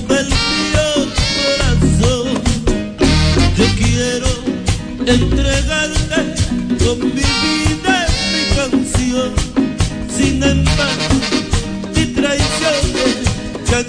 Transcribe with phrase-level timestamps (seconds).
[0.00, 1.06] del mío
[1.38, 2.42] corazón.
[3.56, 4.26] Yo quiero
[5.06, 6.34] entregarte
[6.84, 9.32] con mi vida mi canción.
[10.16, 11.14] Sin embargo,
[11.94, 13.18] mi traiciones
[13.68, 13.86] que ha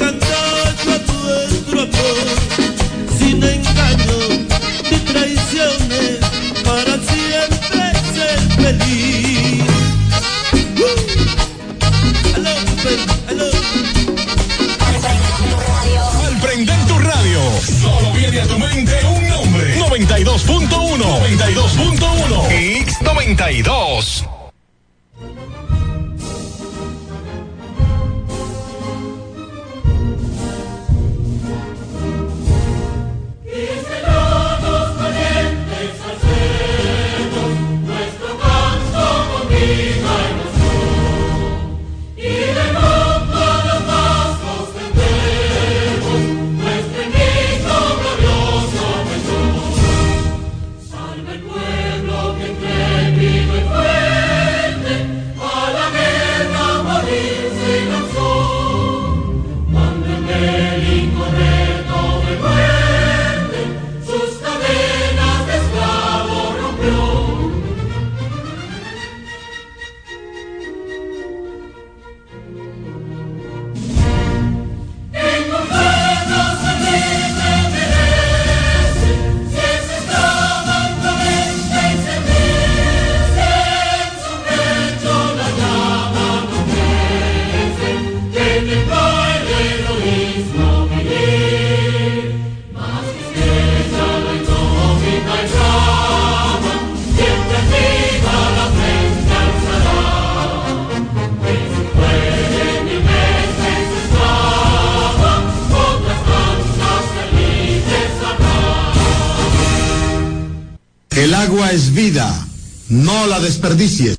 [21.38, 22.50] 92.1.
[22.50, 24.35] Mix 92.
[111.16, 112.46] El agua es vida,
[112.90, 114.18] no la desperdicies.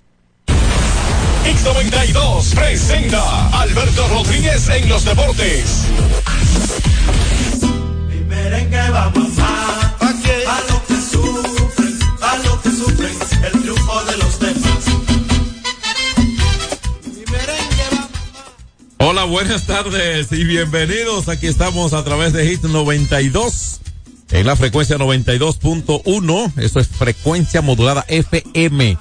[1.44, 5.82] X92 presenta Alberto Rodríguez en los deportes.
[8.26, 9.96] merengue va a pasar.
[10.48, 13.14] A lo que sufren, a lo que sufren,
[13.44, 14.84] el triunfo de los demás.
[18.96, 21.28] Hola, buenas tardes y bienvenidos.
[21.28, 23.80] Aquí estamos a través de Hit 92
[24.36, 26.52] en la frecuencia 92.1.
[26.58, 28.98] Eso es frecuencia modulada FM.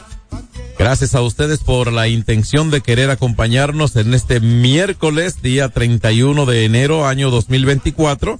[0.79, 6.63] Gracias a ustedes por la intención de querer acompañarnos en este miércoles, día 31 de
[6.63, 8.39] enero, año 2024.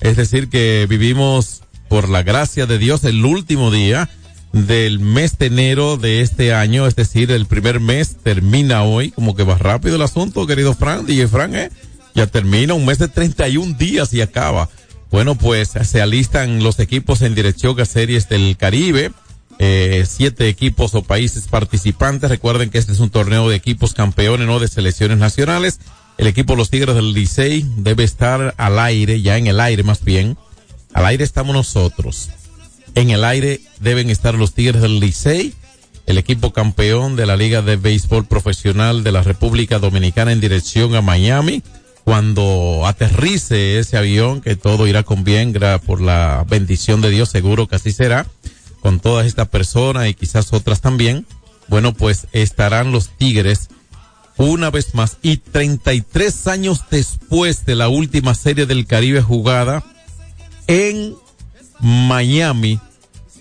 [0.00, 4.08] Es decir, que vivimos por la gracia de Dios el último día
[4.52, 9.34] del mes de enero de este año, es decir, el primer mes termina hoy, como
[9.34, 11.70] que va rápido el asunto, querido Fran, DJ Fran, ¿eh?
[12.14, 14.70] Ya termina un mes de 31 días y acaba.
[15.10, 19.12] Bueno, pues se alistan los equipos en dirección a series del Caribe,
[19.58, 22.28] eh, siete equipos o países participantes.
[22.28, 25.78] Recuerden que este es un torneo de equipos campeones, no de selecciones nacionales.
[26.18, 30.02] El equipo Los Tigres del Licey debe estar al aire, ya en el aire más
[30.02, 30.36] bien.
[30.92, 32.30] Al aire estamos nosotros.
[32.94, 35.54] En el aire deben estar los Tigres del Licey,
[36.06, 40.94] el equipo campeón de la Liga de Béisbol Profesional de la República Dominicana en dirección
[40.94, 41.62] a Miami.
[42.06, 45.52] Cuando aterrice ese avión, que todo irá con bien,
[45.84, 48.28] por la bendición de Dios, seguro que así será,
[48.78, 51.26] con todas estas personas y quizás otras también.
[51.66, 53.70] Bueno, pues estarán los Tigres
[54.36, 59.82] una vez más y 33 años después de la última serie del Caribe jugada
[60.68, 61.16] en
[61.80, 62.78] Miami,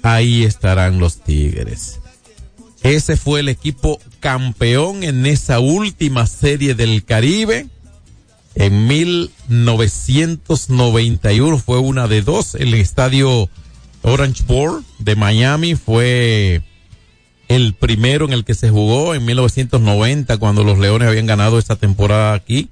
[0.02, 2.00] ahí estarán los Tigres.
[2.82, 7.68] Ese fue el equipo campeón en esa última serie del Caribe.
[8.56, 12.56] En 1991 fue una de dos.
[12.56, 13.50] El estadio
[14.02, 16.62] Orange Bowl de Miami fue
[17.48, 21.76] el primero en el que se jugó en 1990 cuando los Leones habían ganado esta
[21.76, 22.70] temporada aquí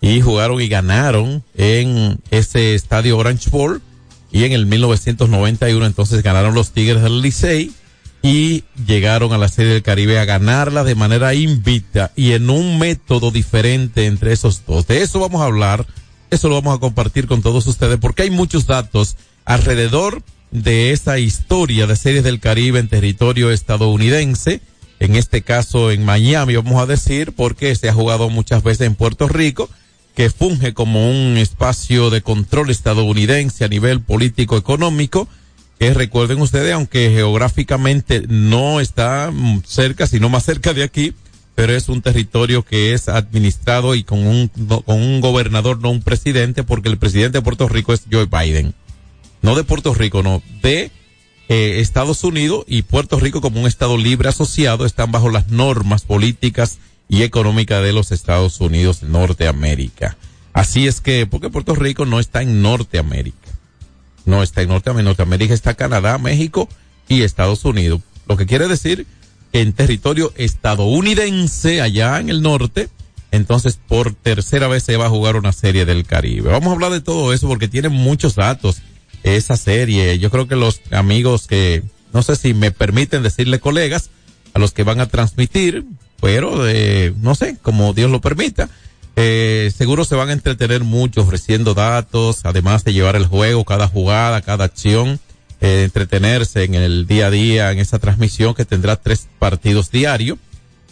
[0.00, 3.82] y jugaron y ganaron en ese estadio Orange Bowl
[4.32, 7.72] y en el 1991 entonces ganaron los Tigres del Licey
[8.22, 12.78] y llegaron a la Serie del Caribe a ganarla de manera invicta y en un
[12.78, 14.86] método diferente entre esos dos.
[14.86, 15.86] De eso vamos a hablar,
[16.30, 21.18] eso lo vamos a compartir con todos ustedes porque hay muchos datos alrededor de esa
[21.18, 24.60] historia de Series del Caribe en territorio estadounidense,
[24.98, 28.94] en este caso en Miami vamos a decir, porque se ha jugado muchas veces en
[28.94, 29.68] Puerto Rico,
[30.16, 35.28] que funge como un espacio de control estadounidense a nivel político económico,
[35.78, 41.14] que recuerden ustedes, aunque geográficamente no está mm, cerca, sino más cerca de aquí,
[41.54, 45.90] pero es un territorio que es administrado y con un, no- con un gobernador, no
[45.90, 48.74] un presidente, porque el presidente de Puerto Rico es Joe Biden.
[49.42, 50.90] No de Puerto Rico, no, de
[51.48, 56.02] eh, Estados Unidos y Puerto Rico como un Estado libre asociado están bajo las normas
[56.02, 56.78] políticas
[57.08, 60.16] y económicas de los Estados Unidos, Norteamérica.
[60.52, 63.47] Así es que, porque Puerto Rico no está en Norteamérica.
[64.24, 65.08] No está en Norteamérica.
[65.08, 66.68] Norteamérica está Canadá, México
[67.08, 68.00] y Estados Unidos.
[68.28, 69.06] Lo que quiere decir
[69.52, 72.88] que en territorio estadounidense, allá en el norte,
[73.30, 76.50] entonces por tercera vez se va a jugar una serie del Caribe.
[76.50, 78.82] Vamos a hablar de todo eso porque tiene muchos datos
[79.22, 80.18] esa serie.
[80.18, 81.82] Yo creo que los amigos que,
[82.12, 84.10] no sé si me permiten decirle colegas,
[84.54, 85.84] a los que van a transmitir,
[86.20, 88.68] pero eh, no sé, como Dios lo permita,
[89.20, 93.88] eh, seguro se van a entretener mucho ofreciendo datos, además de llevar el juego, cada
[93.88, 95.18] jugada, cada acción,
[95.60, 100.38] eh, entretenerse en el día a día, en esa transmisión que tendrá tres partidos diarios.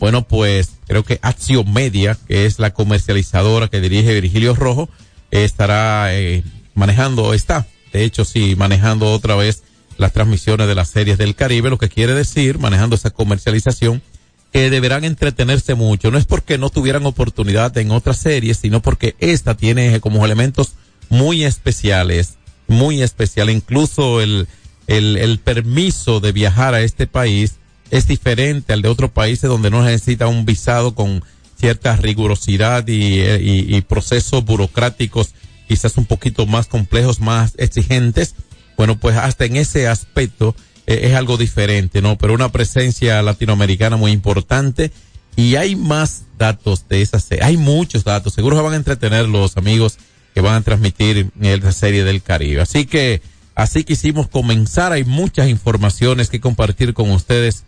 [0.00, 4.88] Bueno, pues creo que Acción Media, que es la comercializadora que dirige Virgilio Rojo,
[5.31, 6.43] eh, estará eh,
[6.75, 9.62] manejando, está, de hecho, sí, manejando otra vez
[9.99, 14.02] las transmisiones de las series del Caribe, lo que quiere decir, manejando esa comercialización,
[14.52, 16.10] que deberán entretenerse mucho.
[16.10, 20.75] No es porque no tuvieran oportunidad en otras series, sino porque esta tiene como elementos
[21.08, 22.34] muy especiales,
[22.69, 23.50] muy especial.
[23.50, 24.48] Incluso el,
[24.87, 27.56] el, el permiso de viajar a este país
[27.90, 31.22] es diferente al de otros países donde no necesita un visado con
[31.58, 35.31] cierta rigurosidad y, eh, y, procesos burocráticos
[35.66, 38.34] quizás un poquito más complejos, más exigentes.
[38.76, 42.16] Bueno, pues hasta en ese aspecto eh, es algo diferente, ¿no?
[42.16, 44.92] Pero una presencia latinoamericana muy importante
[45.36, 47.44] y hay más datos de esa serie.
[47.44, 48.32] Hay muchos datos.
[48.32, 49.98] Seguro se van a entretener los amigos
[50.34, 52.62] que van a transmitir esa serie del Caribe.
[52.62, 53.20] Así que
[53.54, 54.92] así quisimos comenzar.
[54.92, 57.64] Hay muchas informaciones que compartir con ustedes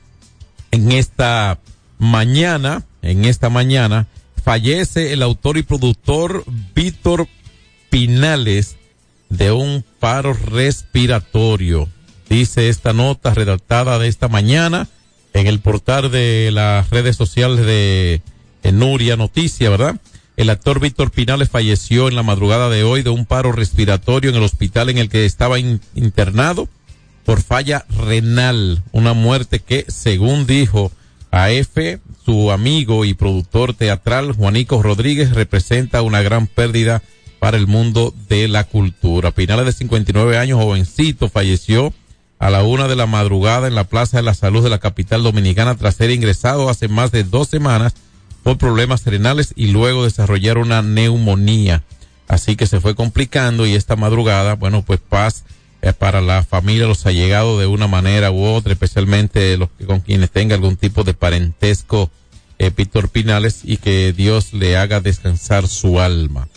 [0.71, 1.59] en esta
[1.99, 2.85] mañana.
[3.03, 4.07] En esta mañana
[4.43, 6.45] fallece el autor y productor
[6.75, 7.27] Víctor
[7.91, 8.77] Pinales
[9.29, 11.89] de un paro respiratorio.
[12.29, 14.89] Dice esta nota redactada de esta mañana
[15.33, 18.21] en el portal de las redes sociales de,
[18.73, 19.97] Nuria Noticia, ¿verdad?
[20.37, 24.37] El actor Víctor Pinales falleció en la madrugada de hoy de un paro respiratorio en
[24.37, 26.69] el hospital en el que estaba in- internado
[27.25, 28.83] por falla renal.
[28.93, 30.93] Una muerte que, según dijo
[31.31, 31.79] AF,
[32.25, 37.03] su amigo y productor teatral Juanico Rodríguez, representa una gran pérdida
[37.39, 39.31] para el mundo de la cultura.
[39.31, 41.95] Pinales de 59 años, jovencito, falleció
[42.39, 45.23] a la una de la madrugada en la Plaza de la Salud de la capital
[45.23, 47.95] dominicana tras ser ingresado hace más de dos semanas
[48.43, 51.83] por problemas renales y luego desarrollar una neumonía.
[52.29, 55.45] Así que se fue complicando y esta madrugada, bueno, pues paz
[55.81, 60.01] eh, para la familia, los allegados de una manera u otra, especialmente los que con
[60.01, 62.11] quienes tenga algún tipo de parentesco,
[62.59, 66.49] eh, Pinales, y que Dios le haga descansar su alma.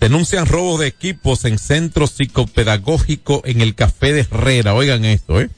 [0.00, 4.74] Denuncian robo de equipos en centro psicopedagógico en el Café de Herrera.
[4.74, 5.50] Oigan esto, ¿eh?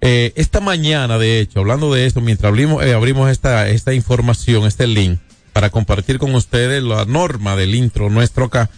[0.00, 4.64] Eh, esta mañana, de hecho, hablando de esto, mientras abrimos, eh, abrimos esta, esta información,
[4.64, 5.18] este link,
[5.52, 8.70] para compartir con ustedes la norma del intro nuestro acá,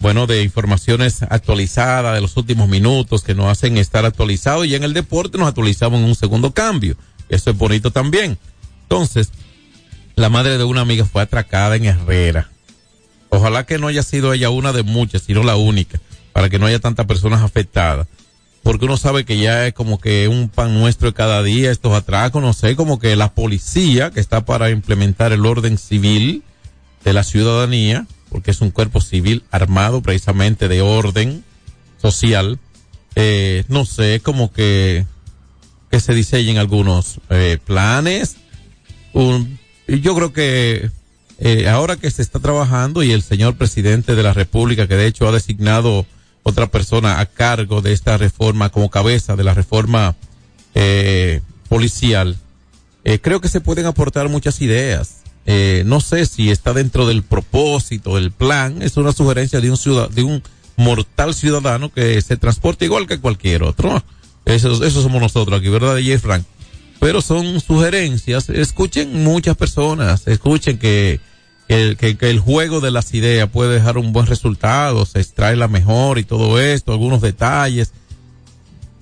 [0.00, 4.82] bueno, de informaciones actualizadas de los últimos minutos que nos hacen estar actualizados y en
[4.82, 6.96] el deporte nos actualizamos en un segundo cambio.
[7.28, 8.38] Eso es bonito también.
[8.84, 9.30] Entonces,
[10.16, 12.51] la madre de una amiga fue atracada en Herrera.
[13.34, 15.98] Ojalá que no haya sido ella una de muchas, sino la única,
[16.34, 18.06] para que no haya tantas personas afectadas.
[18.62, 21.94] Porque uno sabe que ya es como que un pan nuestro de cada día, estos
[21.94, 26.42] atracos, no sé, como que la policía, que está para implementar el orden civil
[27.04, 31.42] de la ciudadanía, porque es un cuerpo civil armado precisamente de orden
[32.02, 32.58] social,
[33.14, 35.06] eh, no sé, como que,
[35.90, 38.36] que se diseñen algunos eh, planes.
[39.14, 40.90] Un, yo creo que
[41.38, 45.06] eh, ahora que se está trabajando y el señor presidente de la República, que de
[45.06, 46.06] hecho ha designado
[46.42, 50.16] otra persona a cargo de esta reforma como cabeza de la reforma
[50.74, 52.36] eh, policial,
[53.04, 55.22] eh, creo que se pueden aportar muchas ideas.
[55.44, 59.76] Eh, no sé si está dentro del propósito, del plan, es una sugerencia de un
[59.76, 60.42] ciudad, de un
[60.76, 64.02] mortal ciudadano que se transporta igual que cualquier otro.
[64.44, 66.44] Eso, eso somos nosotros aquí, ¿verdad, DJ Frank?
[67.02, 68.48] Pero son sugerencias.
[68.48, 71.18] Escuchen muchas personas, escuchen que,
[71.66, 75.66] que, que, el juego de las ideas puede dejar un buen resultado, se extrae la
[75.66, 77.92] mejor y todo esto, algunos detalles.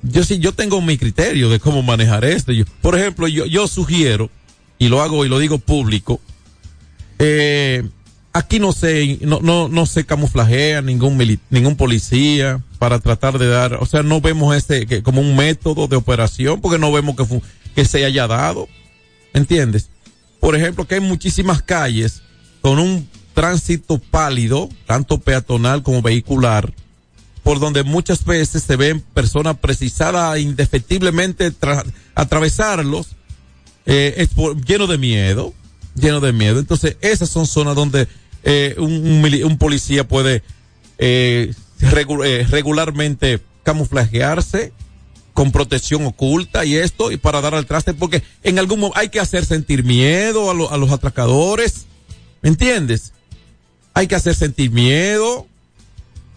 [0.02, 2.52] Yo sí, yo tengo mi criterio de cómo manejar esto.
[2.80, 4.30] Por ejemplo, yo, yo sugiero,
[4.78, 6.22] y lo hago y lo digo público,
[7.18, 7.86] eh,
[8.32, 13.48] aquí no se, no, no, no se camuflajea ningún mili- ningún policía para tratar de
[13.48, 17.16] dar, o sea, no vemos este que, como un método de operación porque no vemos
[17.16, 17.24] que,
[17.74, 18.68] que se haya dado,
[19.34, 19.88] ¿entiendes?
[20.40, 22.22] por ejemplo, que hay muchísimas calles
[22.62, 26.72] con un tránsito pálido, tanto peatonal como vehicular,
[27.42, 31.84] por donde muchas veces se ven personas precisadas indefectiblemente tra-
[32.14, 33.08] atravesarlos,
[33.86, 34.26] eh,
[34.66, 35.52] lleno de miedo,
[35.94, 36.58] lleno de miedo.
[36.58, 38.08] Entonces, esas son zonas donde
[38.42, 40.42] eh, un, policía puede
[40.98, 44.72] eh, eh, regularmente camuflajearse
[45.34, 49.08] con protección oculta y esto, y para dar al traste, porque en algún momento hay
[49.08, 51.86] que hacer sentir miedo a, a los atracadores,
[52.42, 53.12] ¿me entiendes?
[53.94, 55.46] Hay que hacer sentir miedo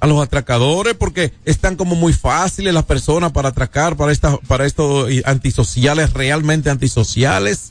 [0.03, 4.65] a los atracadores porque están como muy fáciles las personas para atracar para esta, para
[4.65, 7.69] estos antisociales, realmente antisociales.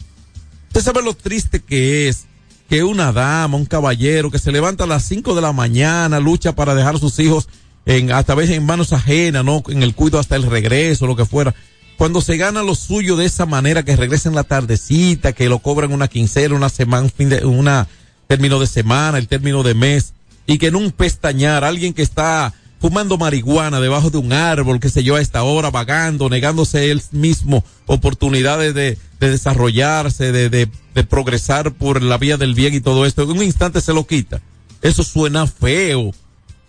[0.68, 2.24] Usted sabe lo triste que es
[2.72, 6.54] que una dama, un caballero que se levanta a las 5 de la mañana, lucha
[6.54, 7.46] para dejar a sus hijos
[7.84, 9.62] en, hasta veces en manos ajenas, ¿no?
[9.68, 11.54] En el cuido hasta el regreso, lo que fuera.
[11.98, 15.92] Cuando se gana lo suyo de esa manera, que regresen la tardecita, que lo cobran
[15.92, 17.88] una quincena, una semana, un fin de, una
[18.26, 20.14] término de semana, el término de mes,
[20.46, 24.88] y que en un pestañar, alguien que está fumando marihuana debajo de un árbol, que
[24.88, 30.68] se yo, a esta hora, vagando, negándose él mismo oportunidades de, de desarrollarse, de, de,
[30.92, 34.04] de progresar por la vía del bien y todo esto, en un instante se lo
[34.04, 34.42] quita.
[34.82, 36.12] Eso suena feo.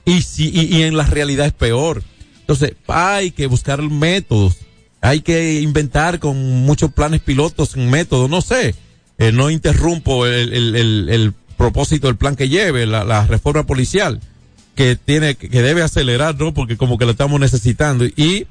[0.06, 2.04] Y si, y, en la realidad es peor.
[2.42, 4.58] Entonces, hay que buscar métodos.
[5.02, 8.76] Hay que inventar con muchos planes pilotos métodos, no sé.
[9.18, 13.66] Eh, no interrumpo el, el, el, el propósito del plan que lleve, la, la reforma
[13.66, 14.20] policial,
[14.76, 16.54] que tiene, que debe acelerar, ¿no?
[16.54, 18.06] Porque como que lo estamos necesitando.
[18.06, 18.48] Y,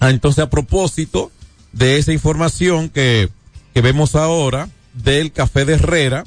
[0.00, 1.30] ah, entonces a propósito
[1.72, 3.28] de esa información que,
[3.72, 6.24] que vemos ahora del café de Herrera,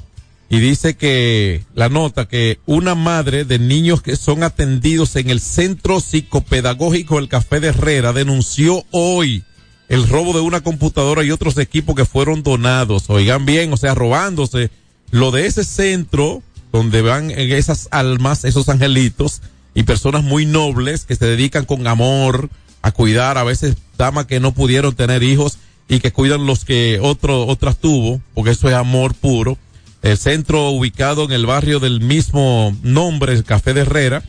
[0.50, 5.40] y dice que la nota que una madre de niños que son atendidos en el
[5.40, 9.44] centro psicopedagógico del Café de Herrera denunció hoy
[9.90, 13.10] el robo de una computadora y otros equipos que fueron donados.
[13.10, 14.70] Oigan bien, o sea, robándose
[15.10, 16.42] lo de ese centro
[16.78, 19.42] donde van esas almas, esos angelitos
[19.74, 22.50] y personas muy nobles que se dedican con amor
[22.82, 23.36] a cuidar.
[23.36, 25.58] A veces damas que no pudieron tener hijos
[25.88, 29.58] y que cuidan los que otro, otras tuvo, porque eso es amor puro.
[30.02, 34.22] El centro ubicado en el barrio del mismo nombre, el Café de Herrera,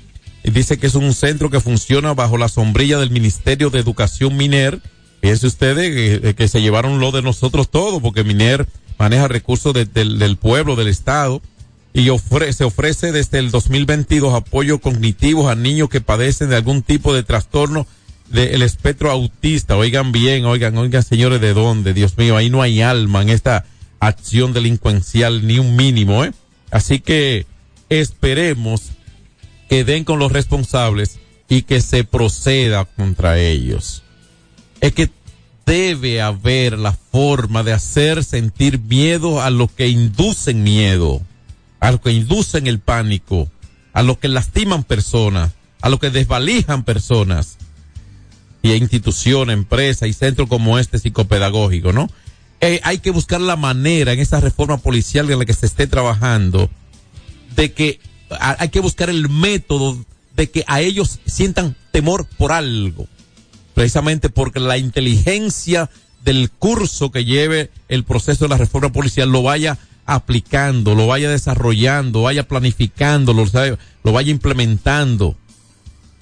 [0.44, 4.82] dice que es un centro que funciona bajo la sombrilla del Ministerio de Educación Miner.
[5.22, 8.66] Fíjense ustedes que, que se llevaron lo de nosotros todo, porque Miner
[8.98, 11.44] maneja recursos de, del, del pueblo, del Estado,
[12.00, 17.14] y se ofrece desde el 2022 apoyo cognitivos a niños que padecen de algún tipo
[17.14, 17.86] de trastorno
[18.30, 19.76] del espectro autista.
[19.76, 21.94] Oigan bien, oigan, oigan señores, ¿de dónde?
[21.94, 23.66] Dios mío, ahí no hay alma en esta
[24.00, 26.32] acción delincuencial ni un mínimo, ¿eh?
[26.72, 27.46] Así que
[27.90, 28.92] esperemos
[29.68, 34.04] que den con los responsables y que se proceda contra ellos.
[34.80, 35.10] Es que
[35.66, 41.22] debe haber la forma de hacer sentir miedo a los que inducen miedo,
[41.80, 43.50] a los que inducen el pánico,
[43.94, 47.58] a los que lastiman personas, a los que desvalijan personas
[48.62, 52.08] y instituciones, empresas y centros como este psicopedagógico, ¿no?
[52.62, 55.88] eh, hay que buscar la manera en esa reforma policial en la que se esté
[55.88, 56.70] trabajando
[57.56, 58.00] de que
[58.40, 59.98] hay que buscar el método
[60.36, 63.08] de que a ellos sientan temor por algo
[63.74, 65.90] precisamente porque la inteligencia
[66.24, 69.78] del curso que lleve el proceso de la reforma policial lo vaya
[70.16, 75.36] aplicando, lo vaya desarrollando, vaya planificando, lo, vaya implementando.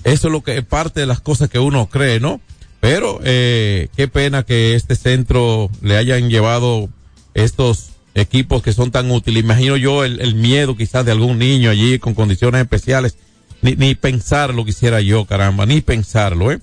[0.03, 2.41] Eso es lo que es parte de las cosas que uno cree, ¿no?
[2.79, 6.89] Pero eh, qué pena que este centro le hayan llevado
[7.33, 9.43] estos equipos que son tan útiles.
[9.43, 13.15] Imagino yo el, el miedo quizás de algún niño allí con condiciones especiales.
[13.61, 16.59] Ni, ni pensarlo quisiera yo, caramba, ni pensarlo, ¿eh?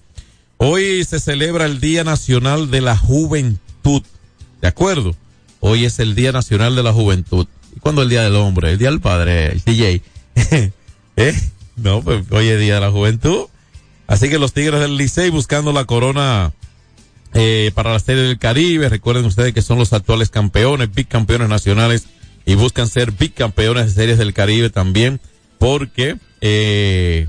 [0.58, 4.02] Hoy se celebra el Día Nacional de la Juventud,
[4.60, 5.16] ¿de acuerdo?
[5.66, 7.46] Hoy es el Día Nacional de la Juventud.
[7.74, 8.72] ¿Y cuándo el Día del Hombre?
[8.72, 10.02] El Día del Padre, el DJ.
[11.16, 11.34] ¿Eh?
[11.76, 13.46] No, pues hoy es Día de la Juventud.
[14.06, 16.52] Así que los Tigres del Licey buscando la corona
[17.32, 18.90] eh, para la Serie del Caribe.
[18.90, 22.08] Recuerden ustedes que son los actuales campeones, bicampeones nacionales
[22.44, 25.18] y buscan ser bicampeones de Series del Caribe también
[25.58, 27.28] porque eh,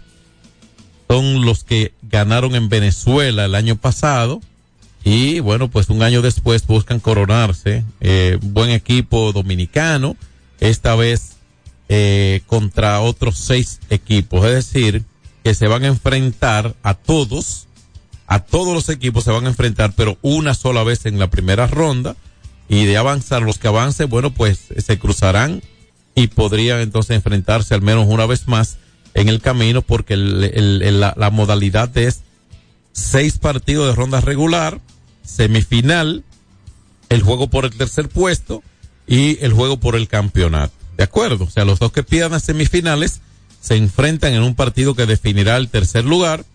[1.08, 4.42] son los que ganaron en Venezuela el año pasado
[5.08, 7.86] y bueno, pues un año después buscan coronarse.
[8.02, 10.18] Eh, buen equipo dominicano,
[10.60, 11.36] esta vez
[11.90, 15.04] eh, contra otros seis equipos, es decir,
[15.44, 17.68] que se van a enfrentar a todos,
[18.26, 21.68] a todos los equipos se van a enfrentar, pero una sola vez en la primera
[21.68, 22.16] ronda
[22.68, 25.62] y de avanzar los que avancen, bueno, pues se cruzarán
[26.16, 28.78] y podrían entonces enfrentarse al menos una vez más
[29.14, 32.22] en el camino porque el, la, la, modalidad es
[32.92, 34.82] seis partidos de ronda regular,
[35.26, 36.24] semifinal,
[37.10, 38.64] el juego por el tercer puesto
[39.08, 40.74] y el juego por el campeonato.
[40.98, 41.46] ¿De acuerdo?
[41.46, 43.20] O sea, los dos que pierdan las semifinales
[43.62, 46.46] se enfrentan en un partido que definirá el tercer lugar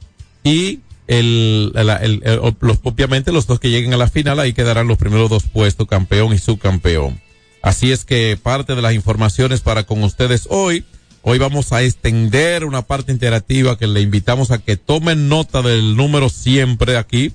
[0.44, 4.86] y el, el- el- los, obviamente los dos que lleguen a la final ahí quedarán
[4.88, 7.20] los primeros dos puestos, campeón y subcampeón.
[7.62, 10.84] Así es que parte de las informaciones para con ustedes hoy.
[11.22, 15.94] Hoy vamos a extender una parte interactiva que le invitamos a que tomen nota del
[15.96, 17.32] número siempre aquí,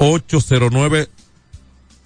[0.00, 1.08] 809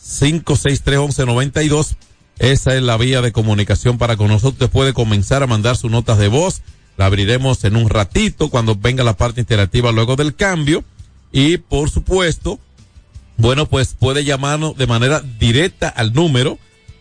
[0.05, 1.97] 5631192.
[2.39, 4.55] Esa es la vía de comunicación para con nosotros.
[4.55, 6.63] Usted puede comenzar a mandar sus notas de voz.
[6.97, 10.85] La abriremos en un ratito cuando venga la parte interactiva luego del cambio.
[11.33, 12.59] Y por supuesto,
[13.37, 16.59] bueno, pues puede llamarnos de manera directa al número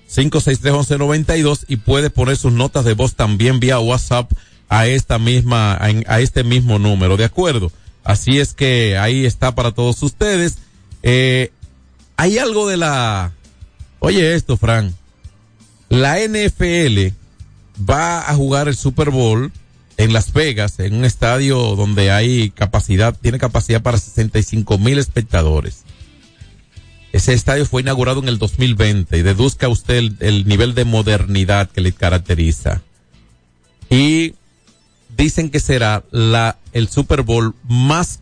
[0.10, 4.32] 5631192 y puede poner sus notas de voz también vía WhatsApp
[4.70, 7.72] a esta misma, a este mismo número, ¿de acuerdo?
[8.04, 10.58] Así es que ahí está para todos ustedes.
[11.04, 11.52] Eh,
[12.16, 13.34] hay algo de la,
[14.00, 14.96] oye esto, Fran,
[15.90, 17.14] la NFL
[17.90, 19.52] va a jugar el Super Bowl
[19.98, 25.84] en Las Vegas, en un estadio donde hay capacidad, tiene capacidad para 65 mil espectadores.
[27.12, 31.70] Ese estadio fue inaugurado en el 2020 y deduzca usted el, el nivel de modernidad
[31.70, 32.82] que le caracteriza.
[33.90, 34.34] Y
[35.16, 38.20] dicen que será la, el Super Bowl más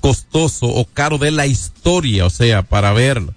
[0.00, 3.34] costoso o caro de la historia, o sea, para verlo.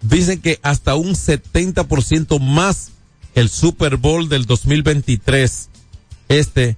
[0.00, 2.90] Dicen que hasta un 70% más
[3.32, 5.70] que el Super Bowl del 2023.
[6.28, 6.76] Este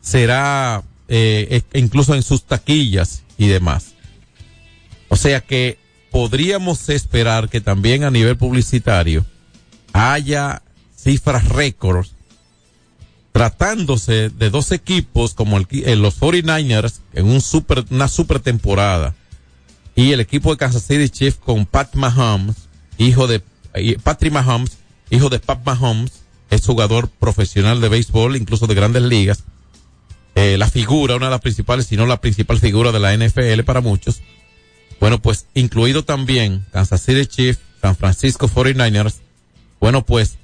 [0.00, 3.94] será eh, e- incluso en sus taquillas y demás.
[5.08, 5.78] O sea que
[6.10, 9.24] podríamos esperar que también a nivel publicitario
[9.92, 10.62] haya
[10.96, 12.15] cifras récords
[13.36, 19.14] tratándose de dos equipos como eh, los 49ers en super, una super temporada
[19.94, 22.56] y el equipo de Kansas City Chiefs con Pat Mahomes,
[22.96, 23.42] hijo de
[23.74, 24.78] eh, Patrick Mahomes,
[25.10, 26.12] hijo de Pat Mahomes,
[26.48, 29.44] es jugador profesional de béisbol, incluso de grandes ligas,
[30.34, 33.64] eh, la figura, una de las principales, si no la principal figura de la NFL
[33.66, 34.22] para muchos.
[34.98, 39.16] Bueno, pues incluido también Kansas City Chiefs, San Francisco 49ers.
[39.78, 40.38] Bueno, pues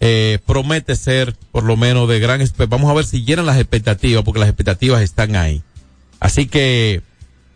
[0.00, 4.24] eh, promete ser por lo menos de gran vamos a ver si llenan las expectativas
[4.24, 5.62] porque las expectativas están ahí.
[6.20, 7.02] Así que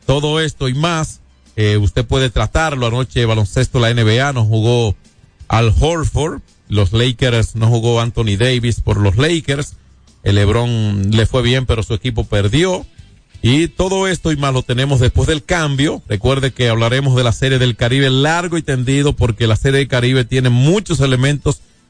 [0.07, 1.21] todo esto y más
[1.57, 2.87] eh, usted puede tratarlo.
[2.87, 4.97] Anoche baloncesto la NBA no jugó
[5.49, 6.41] Al Horford.
[6.69, 9.75] Los Lakers no jugó Anthony Davis por los Lakers.
[10.23, 12.87] El LeBron le fue bien pero su equipo perdió.
[13.43, 16.03] Y todo esto y más lo tenemos después del cambio.
[16.09, 19.89] Recuerde que hablaremos de la serie del Caribe largo y tendido porque la serie del
[19.89, 21.61] Caribe tiene muchos elementos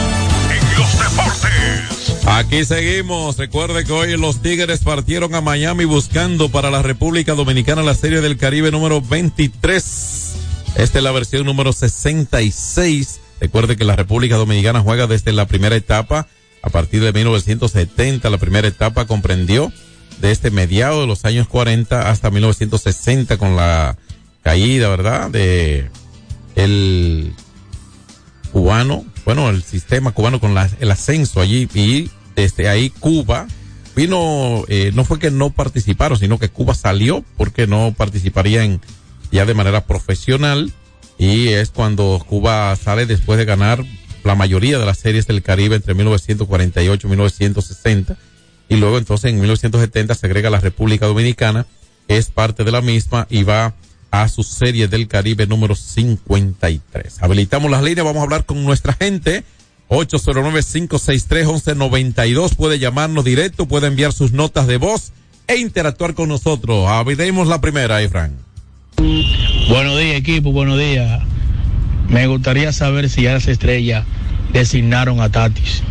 [2.25, 3.37] Aquí seguimos.
[3.37, 8.21] Recuerde que hoy los Tigres partieron a Miami buscando para la República Dominicana la Serie
[8.21, 10.33] del Caribe número 23.
[10.75, 13.19] Esta es la versión número 66.
[13.39, 16.27] Recuerde que la República Dominicana juega desde la primera etapa
[16.61, 18.29] a partir de 1970.
[18.29, 19.71] La primera etapa comprendió
[20.21, 23.97] de este mediado de los años 40 hasta 1960 con la
[24.43, 25.29] caída, ¿verdad?
[25.29, 25.89] De
[26.55, 27.33] el
[28.51, 33.47] cubano, bueno, el sistema cubano con la, el ascenso allí y desde ahí Cuba
[33.95, 38.81] vino, eh, no fue que no participaron, sino que Cuba salió porque no participaría en,
[39.31, 40.71] ya de manera profesional
[41.17, 43.83] y es cuando Cuba sale después de ganar
[44.23, 48.17] la mayoría de las series del Caribe entre 1948 y 1960
[48.69, 51.65] y luego entonces en 1970 se agrega la República Dominicana,
[52.07, 53.73] es parte de la misma y va
[54.11, 57.23] a su serie del Caribe número 53.
[57.23, 59.43] Habilitamos las líneas, vamos a hablar con nuestra gente.
[59.89, 62.55] 809-563-1192.
[62.55, 65.13] Puede llamarnos directo, puede enviar sus notas de voz
[65.47, 66.87] e interactuar con nosotros.
[66.87, 68.37] Habilitemos la primera, Efran.
[69.69, 71.23] Buenos días, equipo, buenos días.
[72.07, 74.05] Me gustaría saber si ya las estrellas
[74.53, 75.81] designaron a Tatis.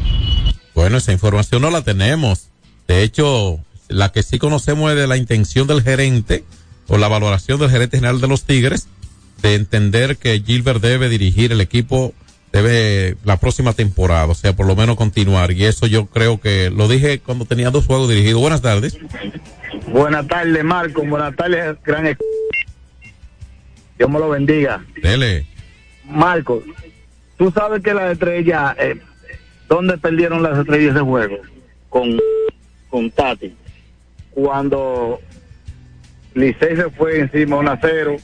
[0.75, 2.49] Bueno, esa información no la tenemos.
[2.87, 6.45] De hecho, la que sí conocemos es de la intención del gerente
[6.91, 8.89] o la valoración del gerente general de los Tigres
[9.41, 12.13] de entender que Gilbert debe dirigir el equipo
[12.53, 15.53] debe la próxima temporada, o sea, por lo menos continuar.
[15.53, 18.41] Y eso yo creo que lo dije cuando tenía dos juegos dirigidos.
[18.41, 18.99] Buenas tardes.
[19.87, 21.05] Buenas tardes, Marco.
[21.05, 22.17] Buenas tardes, gran.
[23.97, 24.85] Dios me lo bendiga.
[25.01, 25.47] Dele.
[26.05, 26.63] Marco,
[27.39, 29.01] tú sabes que las estrellas, eh,
[29.69, 31.37] ¿dónde perdieron las estrellas de juego?
[31.89, 32.19] Con,
[32.89, 33.55] con Tati.
[34.33, 35.21] Cuando
[36.35, 38.17] Licey se fue encima 1 a 0,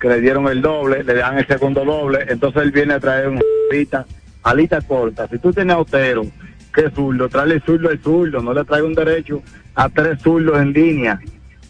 [0.00, 3.28] que le dieron el doble, le dan el segundo doble, entonces él viene a traer
[3.28, 4.06] una alita,
[4.42, 5.28] alita corta.
[5.28, 6.26] Si tú tienes a Otero,
[6.72, 9.42] que zurdo, trae el zurdo al zurdo, no le trae un derecho
[9.74, 11.20] a tres zurdos en línea.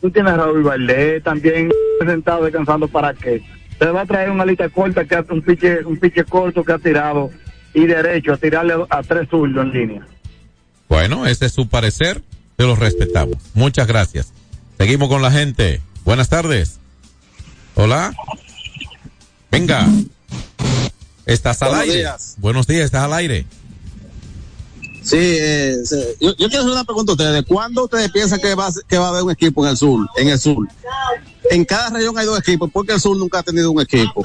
[0.00, 1.70] Tú tienes a Raúl Valdés también
[2.04, 3.42] sentado descansando para qué.
[3.78, 6.78] Te va a traer una alita corta que un piche, un piche corto que ha
[6.78, 7.30] tirado
[7.74, 10.06] y derecho a tirarle a tres zurdos en línea.
[10.88, 12.22] Bueno, ese es su parecer,
[12.56, 13.36] te lo respetamos.
[13.54, 14.32] Muchas gracias.
[14.78, 15.80] Seguimos con la gente.
[16.04, 16.78] Buenas tardes.
[17.74, 18.12] Hola.
[19.50, 19.86] Venga.
[21.26, 21.98] Estás al Buenos aire.
[21.98, 22.34] días.
[22.38, 23.46] Buenos días, estás al aire.
[25.02, 25.76] Sí, eh,
[26.20, 27.44] yo, yo quiero hacer una pregunta a ustedes.
[27.46, 30.06] ¿Cuándo ustedes piensan que va, que va a haber un equipo en el sur?
[30.16, 30.66] En el sur.
[31.50, 32.70] En cada región hay dos equipos.
[32.72, 34.24] porque el sur nunca ha tenido un equipo?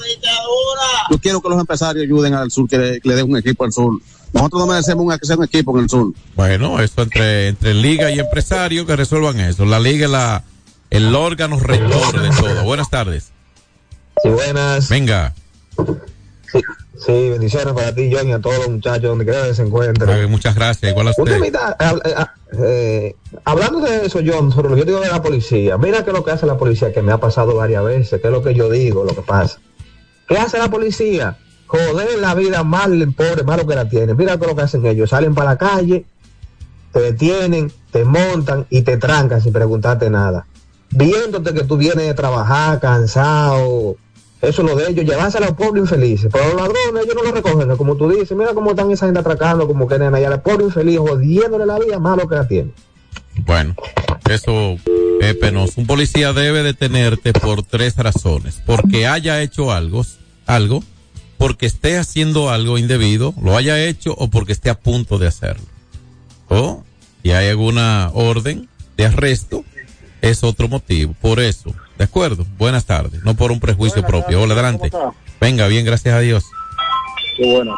[1.10, 3.64] Yo quiero que los empresarios ayuden al sur, que le, que le den un equipo
[3.64, 4.00] al sur.
[4.34, 6.13] Nosotros no merecemos un, que sea un equipo en el sur.
[6.36, 9.66] Bueno, eso entre, entre liga y empresario que resuelvan eso.
[9.66, 10.44] La liga es la,
[10.90, 12.63] el órgano rector de todo.
[12.63, 13.32] Buenas tardes.
[14.22, 14.90] Sí, buenas.
[14.90, 15.34] Venga.
[17.06, 20.10] Sí, bendiciones para ti, John, y a todos los muchachos donde quiera que se encuentren.
[20.10, 20.92] Ay, Muchas gracias.
[20.92, 21.56] Igual a usted.
[21.56, 26.04] ah, eh, hablando de eso, John, sobre lo que yo digo de la policía, mira
[26.04, 28.34] qué es lo que hace la policía, que me ha pasado varias veces, qué es
[28.34, 29.60] lo que yo digo, lo que pasa.
[30.28, 31.38] ¿Qué hace la policía?
[31.68, 34.18] Joder la vida mal, pobre, malo que la tienen.
[34.18, 35.10] Mira lo que hacen ellos.
[35.10, 36.06] Salen para la calle,
[36.92, 40.48] te detienen, te montan y te trancan sin preguntarte nada.
[40.90, 43.98] Viéndote que tú vienes de trabajar cansado.
[44.42, 46.30] Eso es lo de ellos, llevarse a los pobres infelices.
[46.32, 48.38] Pero los ladrones ellos no lo recogen, como tú dices.
[48.38, 51.66] Mira cómo están esa gente atracando, como que nena, y a la pobre infeliz jodiéndole
[51.66, 52.74] la vida malo que la tienen.
[53.46, 53.76] Bueno,
[54.30, 54.78] eso
[55.22, 55.82] es penoso.
[55.82, 58.62] Un policía debe detenerte por tres razones.
[58.66, 60.06] Porque haya hecho algo,
[60.46, 60.84] algo,
[61.38, 65.65] porque esté haciendo algo indebido, lo haya hecho o porque esté a punto de hacerlo.
[66.50, 66.84] O
[67.23, 69.63] si hay alguna orden de arresto,
[70.21, 71.13] es otro motivo.
[71.21, 72.45] Por eso, ¿de acuerdo?
[72.58, 74.41] Buenas tardes, no por un prejuicio propio.
[74.41, 74.89] Hola, adelante.
[75.39, 76.45] Venga, bien, gracias a Dios.
[77.38, 77.78] Qué bueno.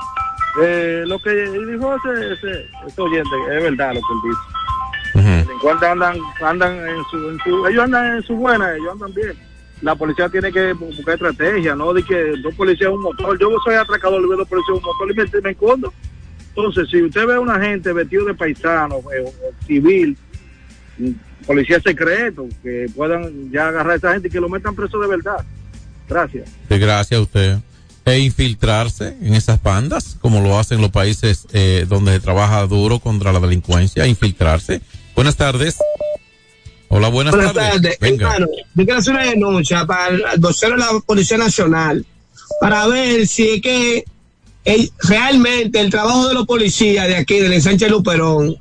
[0.62, 4.60] Eh, lo que dijo ese, ese, ese oyente, es verdad lo que él dice.
[5.14, 9.14] Los delincuentes andan, andan en su, en su, ellos andan en su buena, ellos andan
[9.14, 9.49] bien.
[9.82, 13.40] La policía tiene que buscar estrategia, no de que dos policías un motor.
[13.40, 15.94] Yo soy atracador, veo dos policías un motor y me, me escondo.
[16.50, 19.32] Entonces, si usted ve a una gente vestido de paisano, eh,
[19.66, 20.18] civil,
[20.98, 21.12] mm,
[21.46, 25.08] policía secreto, que puedan ya agarrar a esa gente y que lo metan preso de
[25.08, 25.46] verdad.
[26.10, 26.50] Gracias.
[26.70, 27.58] Gracias a usted.
[28.06, 33.00] E infiltrarse en esas bandas, como lo hacen los países eh, donde se trabaja duro
[33.00, 34.82] contra la delincuencia, infiltrarse.
[35.16, 35.78] Buenas tardes.
[36.90, 37.72] Hola, buenas, Buenas tardes.
[37.74, 38.00] tardes.
[38.00, 38.34] Venga.
[38.34, 42.06] Hermano, yo quiero hacer una denuncia para el vocero de la Policía Nacional
[42.60, 44.04] para ver si es que
[44.66, 48.56] el- realmente el trabajo de los policías de aquí, del ensanche Luperón,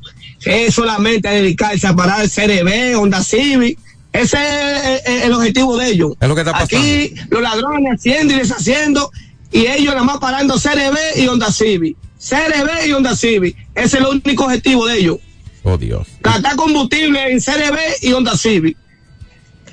[0.44, 3.78] es solamente dedicarse a parar el CRB, Honda Civic.
[4.12, 6.12] Ese es el, el objetivo de ellos.
[6.20, 6.76] Es lo que está pasando.
[6.78, 9.10] Aquí los ladrones haciendo y deshaciendo
[9.50, 11.96] y ellos nada más parando CRB y Honda Civic.
[12.18, 13.56] CRB y Honda Civic.
[13.74, 15.16] Ese es el único objetivo de ellos.
[15.62, 16.06] Oh, Dios.
[16.56, 18.76] Combustible en CRB y Honda Civic.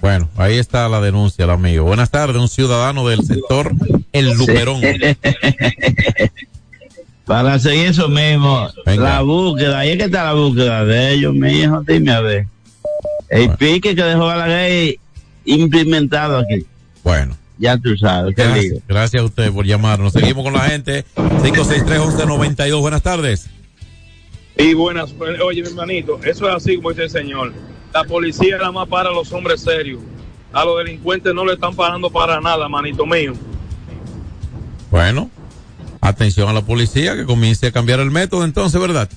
[0.01, 1.85] Bueno, ahí está la denuncia, el amigo.
[1.85, 3.71] Buenas tardes, un ciudadano del sector
[4.11, 4.81] El Luperón.
[7.25, 9.03] Para hacer eso mismo, Venga.
[9.03, 12.45] la búsqueda, ahí es que está la búsqueda de ellos, mi hijo, dime a ver.
[13.29, 14.97] El pique que dejó Balaguer
[15.45, 16.65] implementado aquí.
[17.03, 17.35] Bueno.
[17.57, 20.13] Ya tú sabes, qué Gracias, gracias a usted por llamarnos.
[20.13, 21.05] Seguimos con la gente.
[21.15, 22.81] 563-1192.
[22.81, 23.47] Buenas tardes.
[24.57, 25.13] Y buenas,
[25.43, 27.53] oye mi hermanito, eso es así como dice el señor.
[27.93, 29.99] La policía nada más para a los hombres serios.
[30.53, 33.33] A los delincuentes no le están parando para nada, manito mío.
[34.89, 35.29] Bueno,
[35.99, 39.09] atención a la policía que comience a cambiar el método entonces, ¿verdad?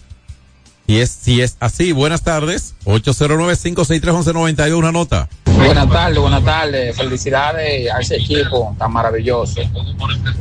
[0.89, 2.75] Y es, si es así, buenas tardes.
[2.87, 5.29] 809-563-1192, una nota.
[5.45, 6.97] Buenas tardes, buenas tardes.
[6.97, 9.61] Felicidades a ese equipo tan maravilloso.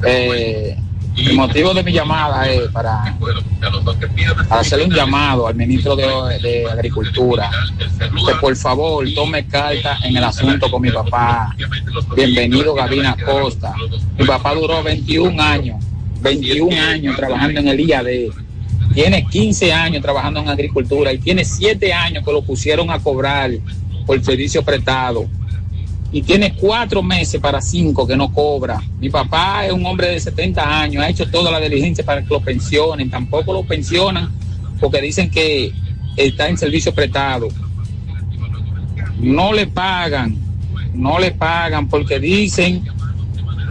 [0.06, 0.78] Eh,
[1.18, 3.18] el motivo de mi llamada es para,
[4.48, 6.06] para hacerle un llamado al ministro de,
[6.42, 7.50] de Agricultura
[8.00, 11.56] que por favor tome carta en el asunto con mi papá.
[12.16, 13.74] Bienvenido Gavina Costa.
[14.18, 15.84] Mi papá duró 21 años,
[16.22, 18.08] 21 años trabajando en el IAD.
[18.94, 23.52] Tiene 15 años trabajando en agricultura y tiene 7 años que lo pusieron a cobrar
[24.06, 25.28] por servicio prestado
[26.12, 28.82] y tiene cuatro meses para cinco que no cobra.
[29.00, 32.30] Mi papá es un hombre de 70 años, ha hecho toda la diligencia para que
[32.30, 34.32] lo pensionen, tampoco lo pensionan
[34.80, 35.74] porque dicen que
[36.16, 37.48] está en servicio prestado.
[39.20, 40.38] No le pagan,
[40.94, 42.84] no le pagan porque dicen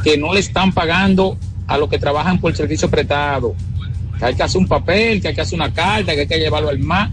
[0.02, 3.54] que no le están pagando a los que trabajan por servicio prestado.
[4.18, 6.38] Que hay que hacer un papel, que hay que hacer una carta, que hay que
[6.38, 7.10] llevarlo al MAS.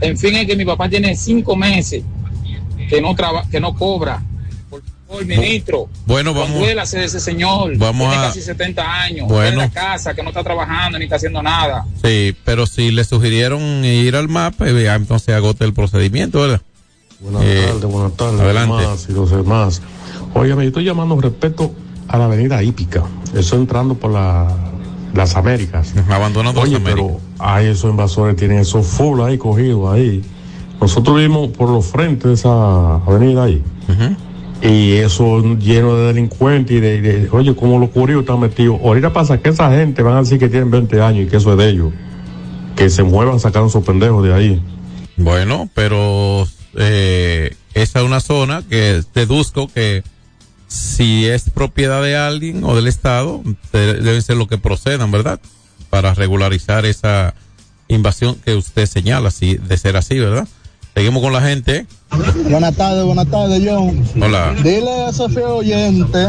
[0.00, 2.02] En fin, es que mi papá tiene cinco meses
[2.88, 4.22] que no traba, que no cobra.
[5.08, 5.88] Favor, ministro.
[6.06, 7.76] Bueno, vamos- consuélase de ese señor.
[7.76, 9.28] Vamos tiene a- casi 70 años.
[9.28, 9.62] Bueno.
[9.62, 11.84] Está en la casa, que no está trabajando ni está haciendo nada.
[12.02, 16.60] Sí, pero si le sugirieron ir al mapa, eh, ya entonces agote el procedimiento, ¿verdad?
[17.20, 18.40] Buenas Eh, tardes, buenas tardes.
[18.40, 18.86] adelante.
[18.86, 19.82] Más y los demás.
[20.34, 21.72] Oye, me estoy llamando respecto
[22.08, 23.04] a la avenida Hípica.
[23.34, 24.54] Eso entrando por la,
[25.14, 25.94] las Américas.
[26.10, 27.06] Abandonando Oye, las Américas.
[27.06, 30.22] pero ahí esos invasores tienen esos full ahí cogidos ahí.
[30.80, 33.62] Nosotros vivimos por los frentes de esa avenida ahí.
[34.62, 38.80] Y eso lleno de delincuentes y de, oye, como los curiosos están metidos.
[38.82, 41.52] Ahorita pasa que esa gente van a decir que tienen 20 años y que eso
[41.52, 41.92] es de ellos.
[42.74, 44.62] Que se muevan, sacaron esos pendejos de ahí.
[45.16, 50.02] Bueno, pero eh, esa es una zona que deduzco que
[50.68, 53.42] si es propiedad de alguien o del Estado,
[53.72, 55.38] de- deben ser lo que procedan, ¿verdad?
[55.90, 57.34] Para regularizar esa
[57.88, 60.48] invasión que usted señala, si de ser así, ¿verdad?
[60.96, 61.86] Seguimos con la gente.
[62.48, 64.02] Buenas tardes, buenas tardes, John.
[64.18, 64.54] Hola.
[64.64, 66.26] Dile a ese feo oyente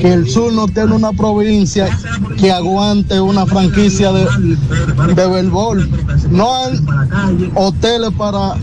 [0.00, 1.90] que el sur no tiene una provincia
[2.38, 4.24] que aguante una franquicia de,
[5.14, 5.90] de béisbol.
[6.30, 6.80] No hay
[7.56, 8.54] hoteles para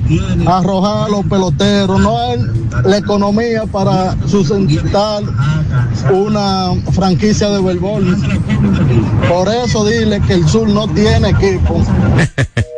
[0.47, 2.39] arrojar a los peloteros, no hay
[2.83, 5.21] la economía para sustentar
[6.11, 8.17] una franquicia de béisbol.
[9.29, 11.79] Por eso dile que el sur no tiene equipo.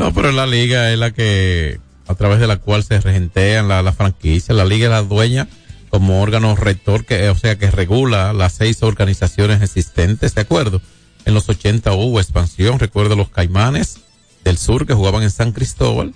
[0.00, 3.82] No, pero la liga es la que, a través de la cual se regentean la,
[3.82, 4.54] la franquicia.
[4.54, 5.46] La liga es la dueña
[5.90, 10.80] como órgano rector, que, o sea, que regula las seis organizaciones existentes, ¿de acuerdo?
[11.26, 14.00] En los 80 hubo expansión, recuerdo los Caimanes
[14.42, 16.14] del Sur que jugaban en San Cristóbal.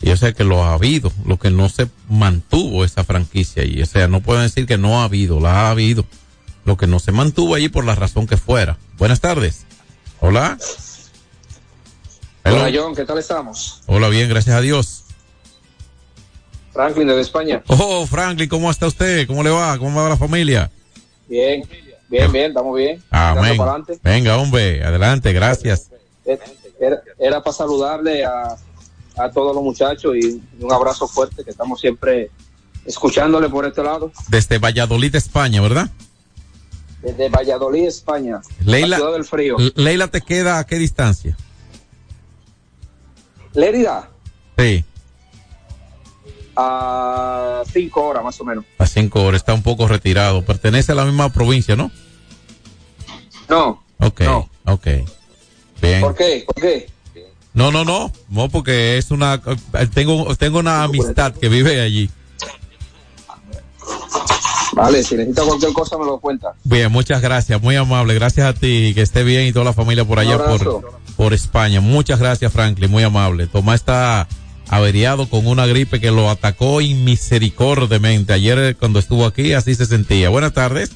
[0.00, 3.82] Y o sea que lo ha habido, lo que no se mantuvo esa franquicia y
[3.82, 6.06] o sea, no pueden decir que no ha habido, la ha habido.
[6.64, 8.78] Lo que no se mantuvo allí por la razón que fuera.
[8.96, 9.66] Buenas tardes.
[10.20, 10.56] Hola.
[12.44, 13.82] Hola John, ¿qué tal estamos?
[13.86, 15.04] Hola, bien, gracias a Dios.
[16.72, 17.62] Franklin desde España.
[17.68, 19.26] Oh, Franklin, ¿cómo está usted?
[19.26, 19.78] ¿Cómo le va?
[19.78, 20.70] ¿Cómo va la familia?
[21.28, 21.62] Bien,
[22.08, 23.02] bien, bien, estamos bien.
[23.10, 23.58] Amén.
[24.02, 25.90] Venga, hombre, adelante, gracias.
[26.80, 28.56] Era, era para saludarle a,
[29.16, 32.30] a todos los muchachos y un abrazo fuerte que estamos siempre
[32.84, 34.12] escuchándole por este lado.
[34.28, 35.88] Desde Valladolid, España, ¿verdad?
[37.00, 38.40] Desde Valladolid, España.
[38.64, 39.56] Leila, la ciudad del frío.
[39.76, 41.36] Leila, ¿te queda a qué distancia?
[43.54, 44.10] Lérida,
[44.58, 44.84] Sí,
[46.56, 48.64] a cinco horas más o menos.
[48.78, 50.44] a cinco horas, está un poco retirado.
[50.44, 51.90] Pertenece a la misma provincia, ¿no?
[53.48, 53.82] No.
[53.98, 54.22] Ok,
[54.66, 54.86] ok.
[55.82, 56.00] Bien.
[56.00, 56.44] ¿Por qué?
[56.46, 56.86] ¿Por qué?
[57.52, 59.40] No, no, no, no, porque es una,
[59.92, 62.10] tengo, tengo una amistad que vive allí.
[64.74, 66.54] Vale, si necesita cualquier cosa me lo cuenta.
[66.64, 70.04] Bien, muchas gracias, muy amable, gracias a ti, que esté bien y toda la familia
[70.04, 71.80] por allá por, por España.
[71.80, 73.46] Muchas gracias, Franklin, muy amable.
[73.46, 74.26] Tomás está
[74.68, 78.32] averiado con una gripe que lo atacó inmisericordiamente.
[78.32, 80.28] Ayer cuando estuvo aquí así se sentía.
[80.28, 80.90] Buenas tardes.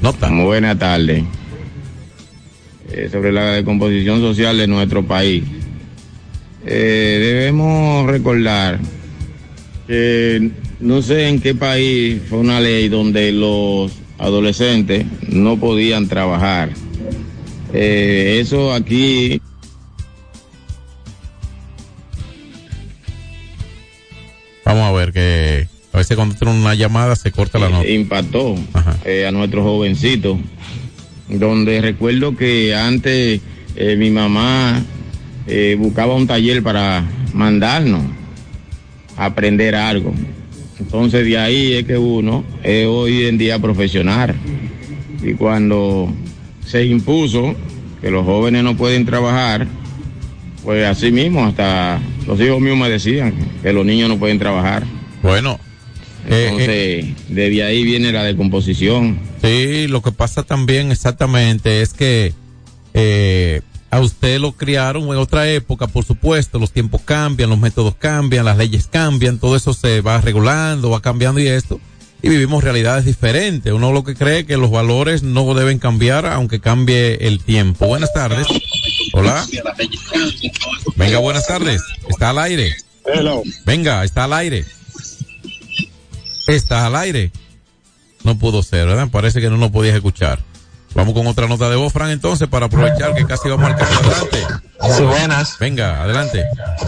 [0.00, 0.28] Nota.
[0.30, 1.24] Buenas tardes.
[2.92, 5.42] Eh, sobre la decomposición social de nuestro país.
[6.64, 8.78] Eh, debemos recordar
[9.86, 16.70] que no sé en qué país fue una ley donde los adolescentes no podían trabajar.
[17.72, 19.40] Eh, eso aquí
[24.66, 27.88] Vamos a ver que a veces cuando tiene una llamada se corta la nota.
[27.88, 28.56] impactó
[29.04, 30.38] eh, a nuestros jovencitos.
[31.28, 33.40] Donde recuerdo que antes
[33.76, 34.82] eh, mi mamá
[35.46, 38.02] eh, buscaba un taller para mandarnos
[39.16, 40.12] a aprender algo.
[40.78, 44.34] Entonces de ahí es que uno es hoy en día profesional.
[45.22, 46.12] Y cuando
[46.64, 47.54] se impuso
[48.00, 49.66] que los jóvenes no pueden trabajar,
[50.64, 54.84] pues así mismo hasta los hijos míos me decían que los niños no pueden trabajar.
[55.22, 55.58] Bueno.
[56.28, 59.18] Entonces, de ahí viene la decomposición.
[59.42, 62.32] Sí, lo que pasa también exactamente es que
[62.94, 63.60] eh,
[63.96, 68.44] a usted lo criaron en otra época, por supuesto, los tiempos cambian, los métodos cambian,
[68.44, 71.80] las leyes cambian, todo eso se va regulando, va cambiando y esto,
[72.20, 73.72] y vivimos realidades diferentes.
[73.72, 77.86] Uno lo que cree que los valores no deben cambiar aunque cambie el tiempo.
[77.86, 78.46] Buenas tardes.
[79.14, 79.46] Hola.
[80.96, 81.82] Venga, buenas tardes.
[82.06, 82.76] Está al aire.
[83.64, 84.66] Venga, está al aire.
[86.48, 87.30] Está al aire.
[88.24, 89.08] No pudo ser, ¿verdad?
[89.10, 90.40] Parece que no nos podías escuchar.
[90.96, 93.98] Vamos con otra nota de voz, Fran, entonces, para aprovechar que casi vamos al cambio
[93.98, 94.46] adelante.
[94.96, 95.58] Sí, buenas.
[95.58, 96.44] Venga, adelante.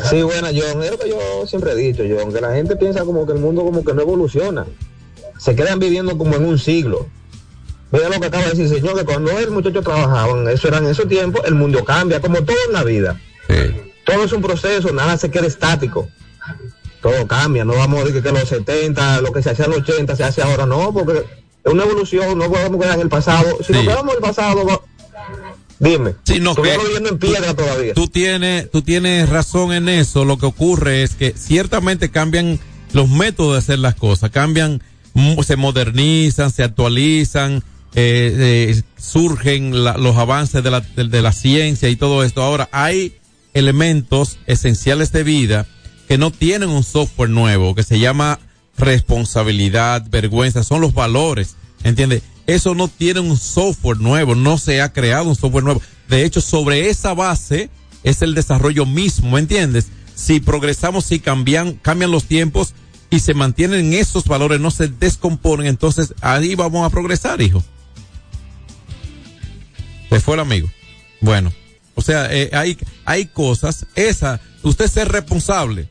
[0.08, 0.82] Sí, buenas, John.
[0.82, 3.38] Es lo que yo siempre he dicho, John, que la gente piensa como que el
[3.38, 4.64] mundo como que no evoluciona.
[5.38, 7.06] Se quedan viviendo como en un siglo.
[7.90, 10.86] Mira lo que acaba de decir, señor, que cuando el muchacho trabajaban, eso era en
[10.86, 13.20] esos tiempos, el mundo cambia, como todo en la vida.
[14.06, 16.08] Todo es un proceso, nada se queda estático.
[17.02, 19.80] Todo cambia, no vamos a decir que los 70, lo que se hacía en los
[19.80, 21.24] 80 se hace ahora, no, porque
[21.68, 23.58] es una evolución, no podemos quedar en el pasado.
[23.66, 24.84] Si nos quedamos en el pasado,
[25.78, 27.94] dime, Sí, no, estuviera que- viviendo en piedra todavía.
[27.94, 30.24] Tú tienes, tú tienes razón en eso.
[30.24, 32.58] Lo que ocurre es que ciertamente cambian
[32.92, 34.82] los métodos de hacer las cosas, cambian,
[35.44, 37.62] se modernizan, se actualizan,
[37.94, 42.42] eh, eh, surgen la- los avances de la, de, de la ciencia y todo esto.
[42.42, 43.16] Ahora, hay
[43.54, 45.66] elementos esenciales de vida
[46.06, 48.38] que no tienen un software nuevo, que se llama
[48.78, 52.22] responsabilidad, vergüenza, son los valores, ¿entiendes?
[52.46, 55.82] Eso no tiene un software nuevo, no se ha creado un software nuevo.
[56.08, 57.68] De hecho, sobre esa base
[58.02, 59.88] es el desarrollo mismo, ¿me entiendes?
[60.14, 62.74] Si progresamos, si cambian, cambian los tiempos
[63.10, 67.62] y se mantienen esos valores, no se descomponen, entonces ahí vamos a progresar, hijo.
[70.08, 70.68] Se fue el amigo.
[71.20, 71.52] Bueno,
[71.94, 75.88] o sea, eh, hay, hay cosas, esa, usted ser responsable,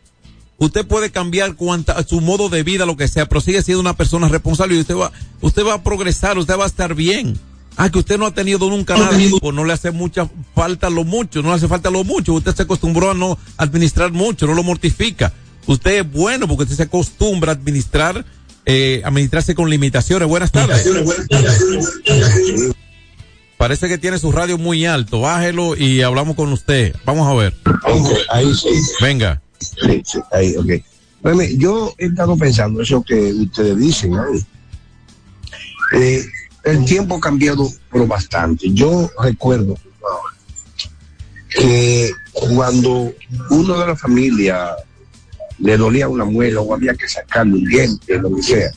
[0.58, 3.96] usted puede cambiar cuanta, su modo de vida, lo que sea, pero sigue siendo una
[3.96, 7.40] persona responsable y usted va, usted va a progresar, usted va a estar bien.
[7.80, 11.04] Ah, que usted no ha tenido nunca nada, pues no le hace mucha falta lo
[11.04, 14.56] mucho, no le hace falta lo mucho, usted se acostumbró a no administrar mucho, no
[14.56, 15.32] lo mortifica.
[15.68, 18.26] Usted es bueno porque usted se acostumbra a administrar,
[18.66, 20.28] eh, administrarse con limitaciones.
[20.28, 20.88] Buenas tardes.
[23.58, 25.22] Parece que tiene su radio muy alto.
[25.22, 26.96] Bájelo y hablamos con usted.
[27.06, 27.54] Vamos a ver.
[27.84, 28.70] Ok, ahí sí.
[29.02, 29.42] Venga.
[29.60, 30.84] Sí, ahí, ok.
[31.22, 34.14] Bueno, yo he estado pensando eso que ustedes dicen.
[35.94, 36.24] Eh,
[36.64, 38.72] el tiempo ha cambiado por bastante.
[38.72, 39.78] Yo recuerdo
[41.50, 43.14] que cuando
[43.50, 44.76] uno de la familia
[45.60, 48.72] le dolía una muela o había que sacarle un diente, lo que sea,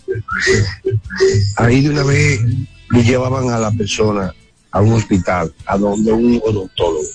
[1.56, 2.40] ahí de una vez
[2.90, 4.32] le llevaban a la persona
[4.70, 7.06] a un hospital, a donde un odontólogo.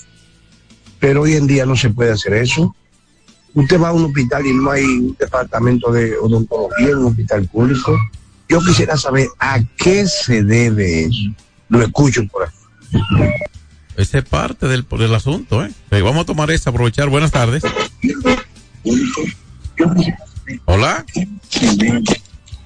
[1.00, 2.74] Pero hoy en día no se puede hacer eso.
[3.56, 7.48] Usted va a un hospital y no hay un departamento de odontología en un hospital
[7.48, 7.98] público.
[8.50, 11.34] Yo quisiera saber a qué se debe eso.
[11.70, 12.54] Lo escucho por aquí.
[13.96, 15.72] Ese es parte del, del asunto, ¿eh?
[15.90, 17.08] Eh, Vamos a tomar esa, aprovechar.
[17.08, 17.62] Buenas tardes.
[20.66, 21.06] Hola.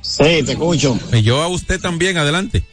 [0.03, 0.99] Sí, te escucho.
[1.13, 2.67] Y yo a usted también, adelante.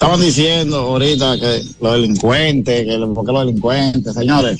[0.00, 4.58] Estaban diciendo ahorita que los delincuentes, que lo- ¿por qué los delincuentes, señores?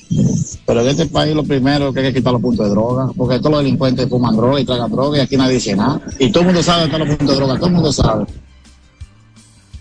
[0.66, 3.38] Pero en este país lo primero que hay que quitar los puntos de droga, porque
[3.38, 5.98] todos los delincuentes fuman droga y tragan droga y aquí nadie dice nada.
[6.18, 8.26] Y todo el mundo sabe que están los puntos de droga, todo el mundo sabe.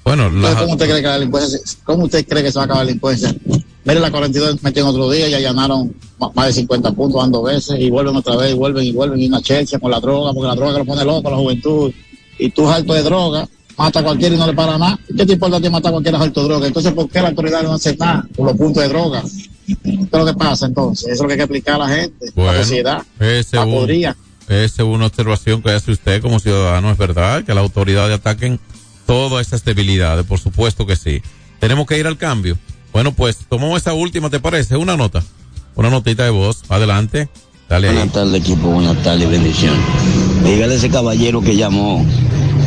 [0.05, 2.61] Bueno, Entonces, la, ¿cómo usted cree que la delincuencia, cómo usted cree que se va
[2.61, 3.35] a acabar la delincuencia?
[3.83, 5.93] Mire, la 42 metieron otro día y allanaron
[6.35, 9.19] más de 50 puntos, van dos veces y vuelven otra vez y vuelven y vuelven
[9.19, 11.91] y una checha con la droga, porque la droga lo pone loco a la juventud.
[12.37, 13.45] Y tú alto de droga,
[13.79, 14.99] mata a cualquiera y no le para nada.
[15.17, 16.67] ¿Qué te importa a ti matar a cualquiera alto droga?
[16.67, 19.23] Entonces, ¿por qué la autoridad no hace nada con los puntos de droga?
[19.65, 21.05] ¿Qué es lo que pasa entonces?
[21.07, 23.03] Eso es lo que hay que explicar a la gente, Bueno, la sociedad.
[23.19, 24.15] ese La podría.
[24.49, 28.59] esa es una observación que hace usted como ciudadano, es verdad, que las autoridades ataquen
[29.05, 31.21] todas esas debilidades, por supuesto que sí.
[31.59, 32.57] Tenemos que ir al cambio.
[32.91, 34.75] Bueno, pues tomamos esa última, ¿te parece?
[34.75, 35.23] Una nota,
[35.75, 37.29] una notita de voz, adelante,
[37.69, 37.87] dale.
[37.93, 38.67] Buenas tardes, equipo.
[38.69, 39.75] Buenas tardes, bendición.
[40.43, 42.03] Dígale a ese caballero que llamó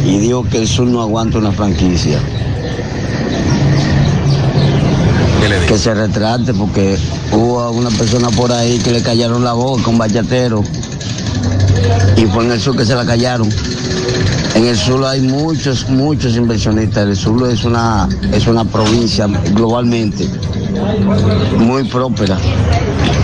[0.05, 2.19] y dijo que el sur no aguanta una franquicia.
[5.67, 6.99] Que se retrate porque
[7.33, 10.63] hubo una persona por ahí que le callaron la boca, un bachatero.
[12.17, 13.49] Y fue en el sur que se la callaron.
[14.55, 17.09] En el sur hay muchos, muchos inversionistas.
[17.09, 20.29] El sur es una, es una provincia globalmente
[21.59, 22.39] muy próspera.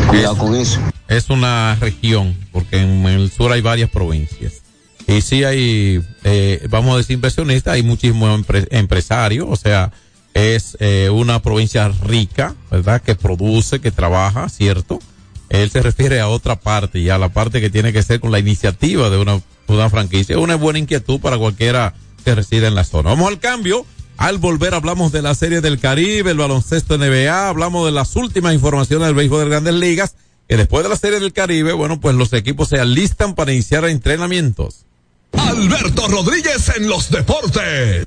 [0.08, 0.80] Cuidado con eso.
[1.08, 4.67] Es una región, porque en el sur hay varias provincias.
[5.08, 9.90] Y sí hay, eh, vamos a decir inversionistas, hay muchísimos empre- empresarios, o sea,
[10.34, 13.00] es eh, una provincia rica, ¿verdad?
[13.02, 15.00] Que produce, que trabaja, ¿cierto?
[15.48, 18.30] Él se refiere a otra parte, y a la parte que tiene que ser con
[18.32, 20.38] la iniciativa de una, una franquicia.
[20.38, 23.08] Una buena inquietud para cualquiera que reside en la zona.
[23.10, 23.86] Vamos al cambio.
[24.18, 28.52] Al volver hablamos de la Serie del Caribe, el baloncesto NBA, hablamos de las últimas
[28.52, 30.16] informaciones del béisbol de grandes ligas,
[30.48, 33.84] que después de la Serie del Caribe, bueno, pues los equipos se alistan para iniciar
[33.86, 34.84] entrenamientos.
[35.32, 38.06] Alberto Rodríguez en los deportes.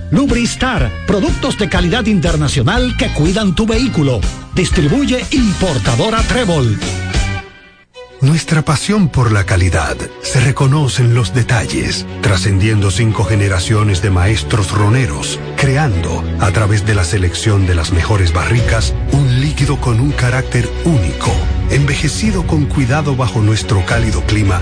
[0.11, 4.19] Lubristar, productos de calidad internacional que cuidan tu vehículo.
[4.53, 6.77] Distribuye importadora Trébol.
[8.19, 14.69] Nuestra pasión por la calidad se reconoce en los detalles, trascendiendo cinco generaciones de maestros
[14.71, 20.11] roneros, creando, a través de la selección de las mejores barricas, un líquido con un
[20.11, 21.31] carácter único,
[21.71, 24.61] envejecido con cuidado bajo nuestro cálido clima,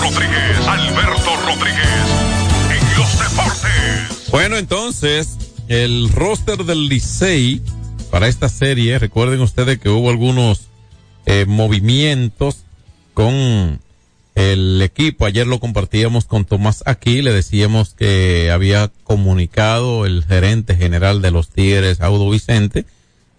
[0.00, 1.86] Rodríguez, Alberto Rodríguez,
[2.70, 4.30] en los deportes.
[4.30, 5.36] Bueno, entonces,
[5.68, 7.62] el roster del Licey
[8.10, 10.68] para esta serie, recuerden ustedes que hubo algunos
[11.26, 12.64] eh, movimientos
[13.14, 13.80] con
[14.34, 15.26] el equipo.
[15.26, 21.30] Ayer lo compartíamos con Tomás aquí, le decíamos que había comunicado el gerente general de
[21.30, 22.84] los Tigres, Audo Vicente,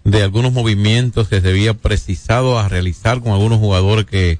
[0.03, 4.39] de algunos movimientos que se había precisado a realizar con algunos jugadores que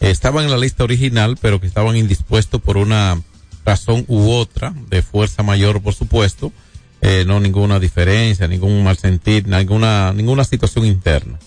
[0.00, 3.20] estaban en la lista original, pero que estaban indispuestos por una
[3.64, 6.52] razón u otra, de fuerza mayor, por supuesto,
[7.00, 11.38] eh, no ninguna diferencia, ningún mal sentir, ninguna, ninguna situación interna.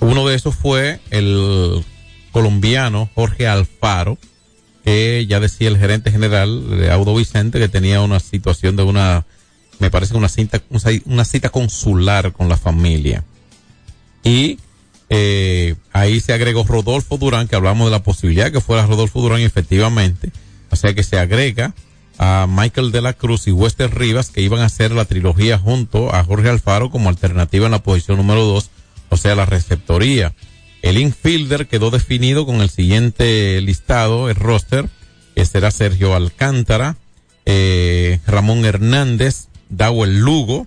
[0.00, 1.84] Uno de esos fue el
[2.32, 4.18] colombiano Jorge Alfaro,
[4.84, 9.24] que ya decía el gerente general de Audo Vicente que tenía una situación de una,
[9.78, 10.60] me parece una cita,
[11.06, 13.24] una cita consular con la familia.
[14.22, 14.58] Y
[15.10, 19.40] eh, ahí se agregó Rodolfo Durán, que hablamos de la posibilidad que fuera Rodolfo Durán
[19.40, 20.32] efectivamente.
[20.70, 21.74] O sea que se agrega
[22.18, 26.14] a Michael de la Cruz y Wester Rivas, que iban a hacer la trilogía junto
[26.14, 28.70] a Jorge Alfaro como alternativa en la posición número dos,
[29.08, 30.34] o sea, la receptoría.
[30.82, 34.88] El infielder quedó definido con el siguiente listado, el roster,
[35.34, 36.96] que será Sergio Alcántara,
[37.46, 40.66] eh, Ramón Hernández, Dawel Lugo,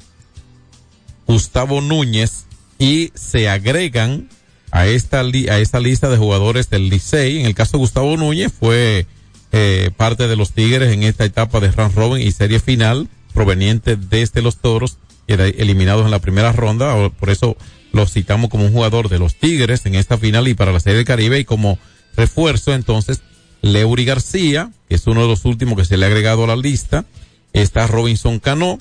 [1.28, 2.47] Gustavo Núñez,
[2.80, 4.30] y se agregan
[4.72, 7.40] a esta a esta lista de jugadores del Licey.
[7.40, 9.06] En el caso de Gustavo Núñez fue
[9.52, 13.96] eh, parte de los Tigres en esta etapa de round robin y serie final proveniente
[13.96, 14.98] desde los Toros
[15.28, 17.10] eliminados en la primera ronda.
[17.10, 17.58] Por eso
[17.92, 20.98] lo citamos como un jugador de los Tigres en esta final y para la Serie
[20.98, 21.80] del Caribe y como
[22.16, 23.22] refuerzo entonces
[23.62, 26.56] Leury García, que es uno de los últimos que se le ha agregado a la
[26.56, 27.06] lista.
[27.54, 28.80] Está Robinson Cano,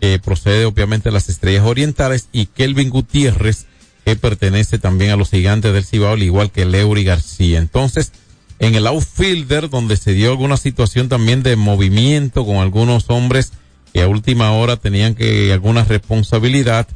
[0.00, 3.66] que procede obviamente de las Estrellas Orientales, y Kelvin Gutiérrez,
[4.04, 7.58] que pertenece también a los Gigantes del Cibao, al igual que Leury García.
[7.58, 8.12] Entonces,
[8.58, 13.52] en el outfielder, donde se dio alguna situación también de movimiento con algunos hombres
[13.92, 16.88] que a última hora tenían que alguna responsabilidad,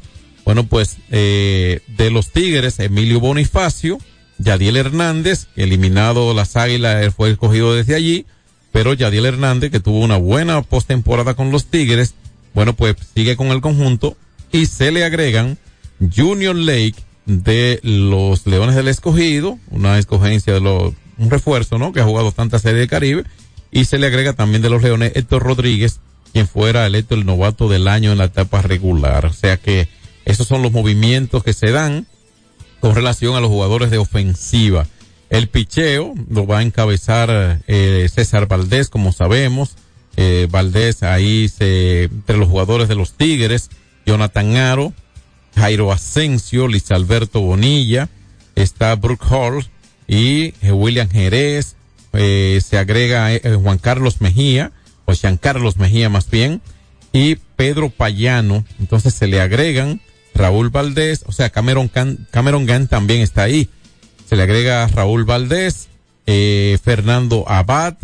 [0.45, 3.97] bueno, pues eh, de los Tigres, Emilio Bonifacio,
[4.39, 8.25] Yadiel Hernández, eliminado las Águilas, él fue escogido desde allí,
[8.71, 12.15] pero Yadiel Hernández, que tuvo una buena postemporada con los Tigres,
[12.53, 14.17] bueno, pues sigue con el conjunto
[14.51, 15.57] y se le agregan
[16.15, 16.95] Junior Lake
[17.25, 21.93] de los Leones del Escogido, una escogencia de los, un refuerzo, ¿no?
[21.93, 23.23] Que ha jugado tantas series de Caribe
[23.71, 25.99] y se le agrega también de los Leones Héctor Rodríguez,
[26.31, 29.25] quien fuera electo el novato del año en la etapa regular.
[29.25, 29.87] O sea que
[30.25, 32.05] esos son los movimientos que se dan
[32.79, 34.85] con relación a los jugadores de ofensiva.
[35.29, 39.75] El picheo lo va a encabezar eh, César Valdés, como sabemos.
[40.15, 43.69] Eh, Valdés ahí se, entre los jugadores de los Tigres,
[44.05, 44.93] Jonathan Aro,
[45.55, 48.09] Jairo Asensio, Luis Alberto Bonilla,
[48.55, 49.65] está Brooke Hall
[50.07, 51.75] y eh, William Jerez,
[52.13, 54.71] eh, se agrega eh, Juan Carlos Mejía,
[55.05, 56.61] o Jean Carlos Mejía más bien,
[57.11, 60.01] y Pedro Payano, entonces se le agregan
[60.35, 61.89] Raúl Valdés, o sea, Cameron,
[62.31, 63.69] Cameron Gann también está ahí,
[64.27, 65.89] se le agrega Raúl Valdés,
[66.25, 67.95] eh, Fernando Abad,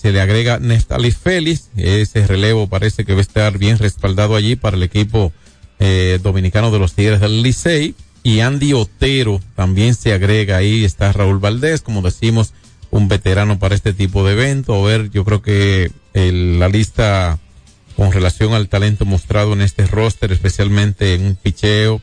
[0.00, 4.56] se le agrega Neftali Félix, ese relevo parece que va a estar bien respaldado allí
[4.56, 5.32] para el equipo
[5.78, 11.12] eh, dominicano de los Tigres del Licey, y Andy Otero también se agrega ahí, está
[11.12, 12.54] Raúl Valdés, como decimos,
[12.90, 14.74] un veterano para este tipo de evento.
[14.74, 17.38] A ver, yo creo que la lista
[17.96, 22.02] con relación al talento mostrado en este roster, especialmente en un picheo,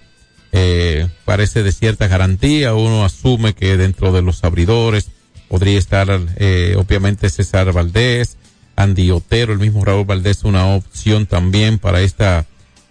[0.52, 2.74] eh, parece de cierta garantía.
[2.74, 5.10] Uno asume que dentro de los abridores
[5.48, 8.38] podría estar, eh, obviamente, César Valdés,
[8.76, 12.46] Andy Otero, el mismo Raúl Valdés, una opción también para esta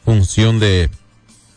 [0.04, 0.90] función de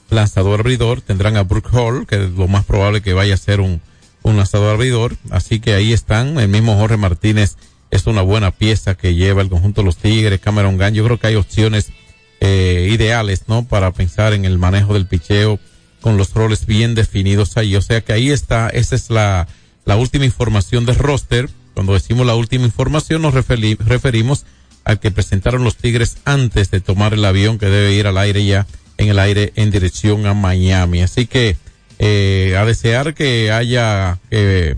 [0.10, 1.02] lanzador abridor.
[1.02, 3.82] Tendrán a Brooke Hall, que es lo más probable que vaya a ser un,
[4.22, 5.16] un lanzador abridor.
[5.30, 6.40] Así que ahí están.
[6.40, 7.56] El mismo Jorge Martínez
[7.92, 10.94] es una buena pieza que lleva el conjunto de los Tigres, Cameron Gunn.
[10.94, 11.92] Yo creo que hay opciones
[12.40, 13.68] eh, ideales, ¿no?
[13.68, 15.60] Para pensar en el manejo del picheo
[16.02, 17.76] con los roles bien definidos ahí.
[17.76, 19.48] O sea que ahí está, esa es la,
[19.86, 21.50] la última información del roster.
[21.74, 24.46] Cuando decimos la última información nos referi referimos
[24.84, 28.46] al que presentaron los Tigres antes de tomar el avión que debe ir al aire
[28.46, 28.66] ya
[28.98, 31.02] en el aire en dirección a Miami.
[31.02, 31.58] Así que
[32.00, 34.76] eh, a desear que haya eh,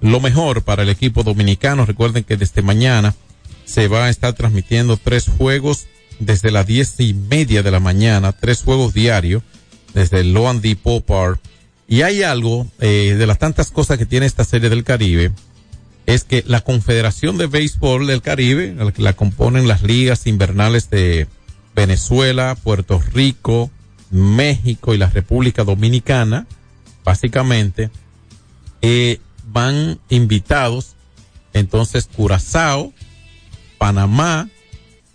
[0.00, 1.86] lo mejor para el equipo dominicano.
[1.86, 3.14] Recuerden que desde mañana
[3.64, 5.86] se va a estar transmitiendo tres juegos
[6.18, 9.42] desde las diez y media de la mañana, tres juegos diarios
[9.94, 11.40] desde el Loan Depot Park.
[11.88, 15.32] Y hay algo eh, de las tantas cosas que tiene esta serie del Caribe,
[16.06, 21.26] es que la Confederación de Béisbol del Caribe, la, la componen las ligas invernales de
[21.74, 23.70] Venezuela, Puerto Rico,
[24.10, 26.46] México y la República Dominicana,
[27.04, 27.90] básicamente,
[28.82, 30.96] eh, van invitados
[31.52, 32.92] entonces Curazao,
[33.78, 34.48] Panamá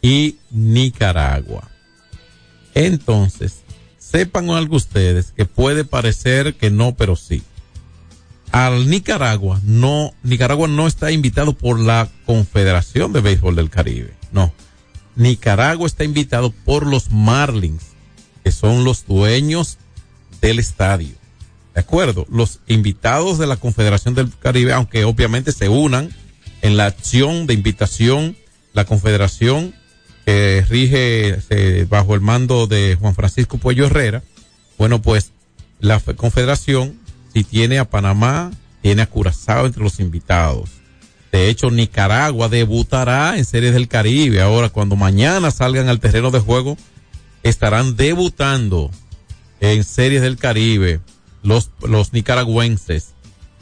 [0.02, 1.70] y Nicaragua.
[2.74, 3.64] Entonces,
[4.10, 7.44] sepan algo ustedes que puede parecer que no, pero sí.
[8.52, 14.54] Al Nicaragua no, Nicaragua no está invitado por la Confederación de Béisbol del Caribe, no.
[15.16, 17.84] Nicaragua está invitado por los Marlins,
[18.44, 19.78] que son los dueños
[20.42, 21.16] del estadio.
[21.74, 22.26] ¿De acuerdo?
[22.30, 26.10] Los invitados de la Confederación del Caribe, aunque obviamente se unan
[26.62, 28.38] en la acción de invitación,
[28.74, 29.76] la Confederación
[30.28, 34.24] que rige eh, bajo el mando de Juan Francisco Puello Herrera,
[34.78, 35.32] bueno, pues
[35.80, 37.00] la Confederación,
[37.34, 38.52] si tiene a Panamá,
[38.82, 40.70] tiene a Curazao entre los invitados.
[41.32, 44.42] De hecho, Nicaragua debutará en Series del Caribe.
[44.42, 46.78] Ahora, cuando mañana salgan al terreno de juego,
[47.44, 48.92] estarán debutando
[49.62, 51.00] en Series del Caribe
[51.42, 53.14] los, los nicaragüenses.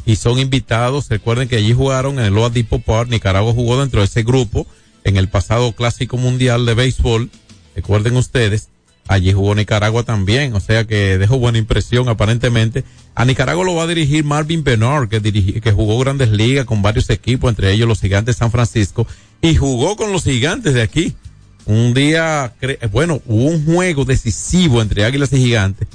[0.03, 1.09] Y son invitados.
[1.09, 3.11] Recuerden que allí jugaron en el Loa Depot Park.
[3.11, 4.65] Nicaragua jugó dentro de ese grupo
[5.05, 7.29] en el pasado Clásico Mundial de Béisbol.
[7.75, 8.67] Recuerden ustedes.
[9.07, 12.83] Allí jugó Nicaragua también, o sea que dejó buena impresión aparentemente.
[13.13, 16.81] A Nicaragua lo va a dirigir Marvin Bernard, que, dirigi, que jugó grandes ligas con
[16.81, 19.05] varios equipos, entre ellos los gigantes de San Francisco,
[19.43, 21.15] y jugó con los gigantes de aquí.
[21.67, 22.53] Un día,
[22.91, 25.87] bueno, hubo un juego decisivo entre Águilas y Gigantes,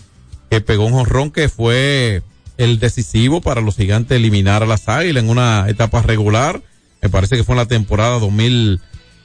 [0.49, 2.23] que pegó un jonrón que fue
[2.59, 6.63] el decisivo para los gigantes eliminar a las Águilas en una etapa regular.
[7.03, 8.19] Me parece que fue en la temporada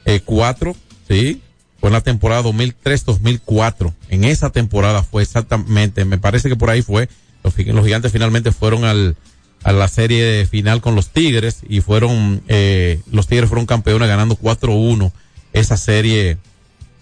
[0.05, 0.75] 2004,
[1.07, 1.41] sí,
[1.79, 3.93] fue en la temporada 2003-2004.
[4.09, 7.09] En esa temporada fue exactamente, me parece que por ahí fue.
[7.43, 9.15] Los, gigantes finalmente fueron al,
[9.63, 14.35] a la serie final con los Tigres y fueron, eh, los Tigres fueron campeones ganando
[14.35, 15.11] 4-1
[15.53, 16.37] esa serie,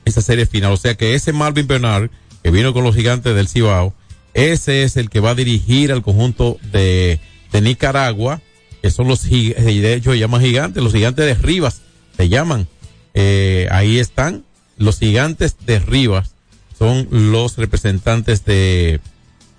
[0.06, 0.74] esa serie final.
[0.74, 2.10] O sea que ese Marvin Bernard,
[2.43, 3.93] que vino con los gigantes del Cibao,
[4.34, 7.20] ese es el que va a dirigir al conjunto de,
[7.51, 8.41] de Nicaragua,
[8.82, 11.82] que son los, de hecho llaman gigantes, los gigantes de Rivas,
[12.18, 12.68] se llaman.
[13.14, 14.43] Eh, ahí están
[14.78, 16.32] los gigantes de Rivas.
[16.78, 18.99] Son los representantes de,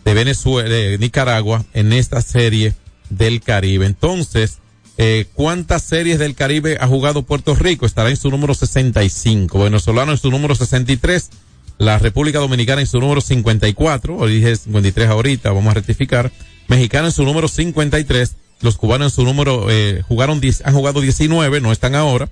[0.05, 2.74] de Venezuela, de Nicaragua en esta serie
[3.11, 3.86] del Caribe.
[3.86, 4.59] Entonces,
[4.96, 7.86] eh, ¿cuántas series del Caribe ha jugado Puerto Rico?
[7.86, 11.30] Estará en su número 65, venezolano en su número 63,
[11.78, 16.30] la República Dominicana en su número 54, o dije 53 ahorita, vamos a rectificar,
[16.68, 21.00] mexicano en su número 53, los cubanos en su número, eh, jugaron 10, han jugado
[21.00, 22.28] 19, no están ahora,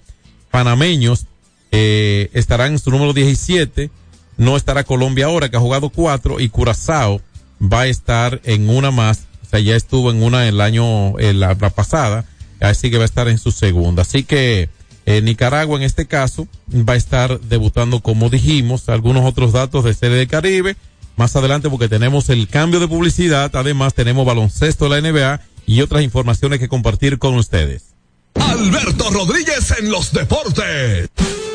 [0.52, 1.26] panameños
[1.72, 3.90] eh, estarán en su número 17.
[4.36, 7.20] No estará Colombia ahora, que ha jugado cuatro, y Curazao
[7.60, 9.26] va a estar en una más.
[9.42, 12.26] O sea, ya estuvo en una el año, en la, la pasada,
[12.60, 14.02] así que va a estar en su segunda.
[14.02, 14.68] Así que
[15.04, 19.94] eh, Nicaragua en este caso va a estar debutando, como dijimos, algunos otros datos de
[19.94, 20.76] Serie de Caribe.
[21.16, 25.82] Más adelante porque tenemos el cambio de publicidad, además tenemos baloncesto de la NBA y
[25.82, 27.91] otras informaciones que compartir con ustedes.
[28.34, 31.08] Alberto Rodríguez en los deportes.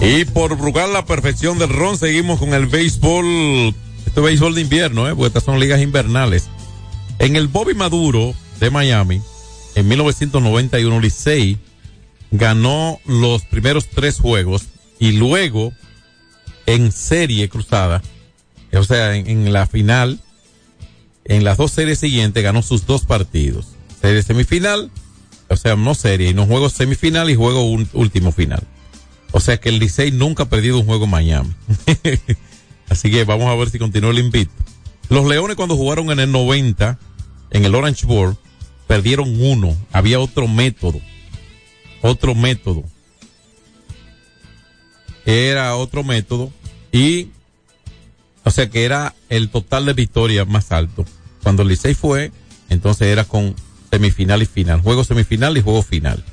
[0.00, 3.74] Y por Brugal la perfección del ron, seguimos con el béisbol.
[4.06, 5.14] Este béisbol de invierno, ¿eh?
[5.14, 6.48] porque estas son ligas invernales.
[7.18, 9.20] En el Bobby Maduro de Miami,
[9.74, 11.58] en 1991, Licey
[12.30, 14.64] ganó los primeros tres juegos
[14.98, 15.72] y luego
[16.66, 18.02] en serie cruzada,
[18.72, 20.20] o sea, en, la final,
[21.24, 23.68] en las dos series siguientes ganó sus dos partidos.
[24.00, 24.90] Serie semifinal,
[25.48, 28.62] o sea, no serie, no juego semifinal y juego un, último final.
[29.32, 31.54] O sea que el Licey nunca ha perdido un juego en Miami.
[32.88, 34.52] Así que vamos a ver si continúa el invito.
[35.08, 36.98] Los Leones cuando jugaron en el 90,
[37.50, 38.36] en el Orange Bowl,
[38.86, 39.76] perdieron uno.
[39.92, 41.00] Había otro método.
[42.02, 42.84] Otro método.
[45.26, 46.52] Era otro método.
[46.90, 47.28] Y,
[48.44, 51.04] o sea que era el total de victorias más alto.
[51.42, 52.32] Cuando el Licey fue,
[52.68, 53.54] entonces era con
[53.90, 54.80] semifinal y final.
[54.80, 56.24] Juego semifinal y juego final.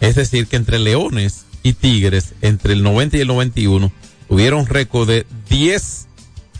[0.00, 3.92] Es decir, que entre Leones y Tigres, entre el 90 y el 91,
[4.28, 6.08] tuvieron récord de 10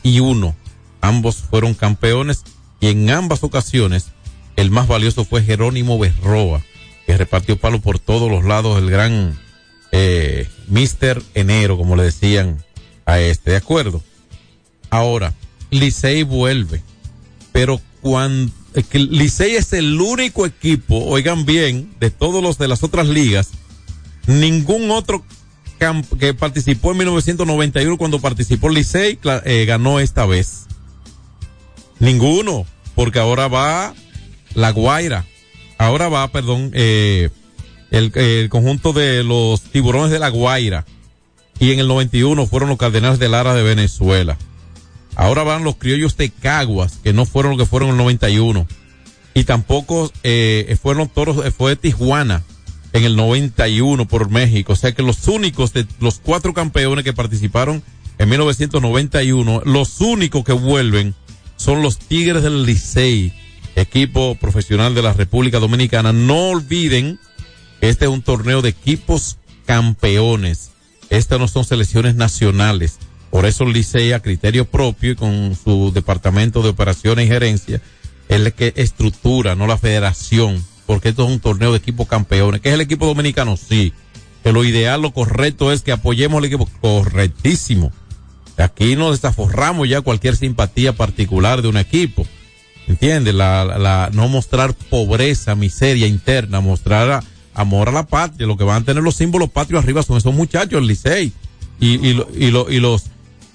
[0.03, 0.55] y 1.
[1.01, 2.45] Ambos fueron campeones
[2.81, 4.09] y en ambas ocasiones
[4.57, 6.63] el más valioso fue Jerónimo Berroa,
[7.07, 9.39] que repartió palo por todos los lados, el gran
[9.93, 12.63] eh, Mister Enero, como le decían
[13.07, 14.03] a este, ¿de acuerdo?
[14.91, 15.33] Ahora,
[15.71, 16.83] Licey vuelve,
[17.53, 18.53] pero cuando
[18.93, 23.51] Licey es el único equipo, oigan bien, de todos los de las otras ligas,
[24.31, 25.25] ningún otro
[26.19, 30.67] que participó en 1991 cuando participó Licey eh, ganó esta vez.
[31.99, 33.95] Ninguno, porque ahora va
[34.55, 35.27] La Guaira,
[35.79, 37.31] ahora va, perdón, eh,
[37.91, 40.85] el, conjunto de los tiburones de la Guaira.
[41.59, 44.39] Y en el 91 fueron los Cardenales de Lara de Venezuela.
[45.15, 48.67] Ahora van los criollos de Caguas, que no fueron lo que fueron en el 91.
[49.35, 52.43] Y tampoco eh, fueron toros, fue Tijuana
[52.93, 54.73] en el 91 por México.
[54.73, 57.83] O sea que los únicos de los cuatro campeones que participaron
[58.19, 61.15] en 1991, los únicos que vuelven
[61.57, 63.33] son los Tigres del Licey,
[63.77, 66.13] equipo profesional de la República Dominicana.
[66.13, 67.19] No olviden
[67.81, 70.73] que este es un torneo de equipos campeones.
[71.09, 72.99] Estas no son selecciones nacionales.
[73.31, 77.81] Por eso el Licey a criterio propio y con su departamento de operaciones y gerencia
[78.29, 82.61] es el que estructura, no la federación, porque esto es un torneo de equipos campeones.
[82.61, 83.57] ¿Qué es el equipo dominicano?
[83.57, 83.93] Sí.
[84.43, 86.69] Que lo ideal, lo correcto es que apoyemos al equipo.
[86.81, 87.93] Correctísimo.
[88.59, 92.27] Aquí nos desaforramos ya cualquier simpatía particular de un equipo.
[92.89, 93.37] ¿Entiendes?
[93.37, 97.23] La, la, no mostrar pobreza, miseria interna, mostrar
[97.55, 98.49] amor a la patria.
[98.49, 101.33] Lo que van a tener los símbolos patrios arriba son esos muchachos, el Licey.
[101.79, 103.05] Y, y, y, y los,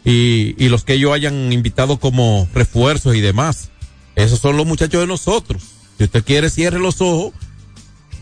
[0.06, 3.72] y, y los que ellos hayan invitado como refuerzos y demás.
[4.16, 5.75] Esos son los muchachos de nosotros.
[5.98, 7.34] Si usted quiere, cierre los ojos,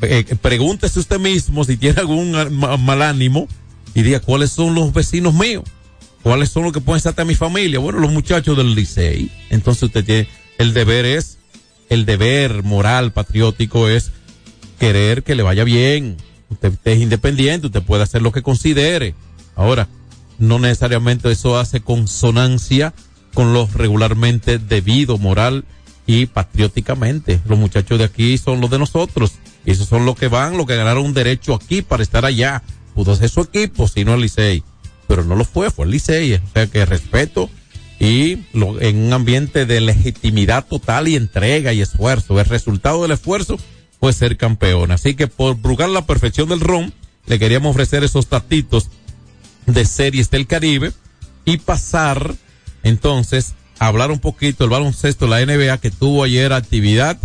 [0.02, 3.48] eh, pregúntese usted mismo si tiene algún ma- mal ánimo
[3.96, 5.64] y diga cuáles son los vecinos míos,
[6.22, 7.80] cuáles son los que pueden ser de mi familia.
[7.80, 9.32] Bueno, los muchachos del Licey.
[9.50, 11.38] Entonces usted tiene, el deber es,
[11.90, 14.12] el deber moral, patriótico es
[14.80, 16.18] querer que le vaya bien.
[16.50, 19.16] Usted, usted es independiente, usted puede hacer lo que considere.
[19.56, 19.88] Ahora,
[20.38, 22.94] no necesariamente eso hace consonancia
[23.34, 25.66] con lo regularmente debido, moral
[26.06, 27.40] y patrióticamente.
[27.48, 29.34] Los muchachos de aquí son los de nosotros.
[29.66, 32.62] Esos son los que van, los que ganaron un derecho aquí para estar allá.
[32.94, 34.64] Pudo ser su equipo, si no el Licey.
[35.08, 36.34] Pero no lo fue, fue el Licey.
[36.34, 37.50] O sea que respeto
[38.00, 42.40] y lo- en un ambiente de legitimidad total y entrega y esfuerzo.
[42.40, 43.58] El resultado del esfuerzo
[44.00, 44.92] fue ser campeón.
[44.92, 46.94] Así que por brugar la perfección del ron,
[47.26, 48.90] le queríamos ofrecer esos tatitos
[49.66, 50.92] de series del Caribe
[51.46, 52.36] y pasar
[52.84, 57.18] entonces hablar un poquito del baloncesto la NBA que tuvo ayer actividad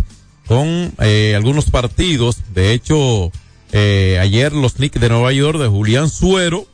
[0.47, 2.37] con eh, algunos partidos.
[2.53, 3.31] De hecho,
[3.71, 6.67] eh, ayer los Knicks de Nueva York de Julián Suero.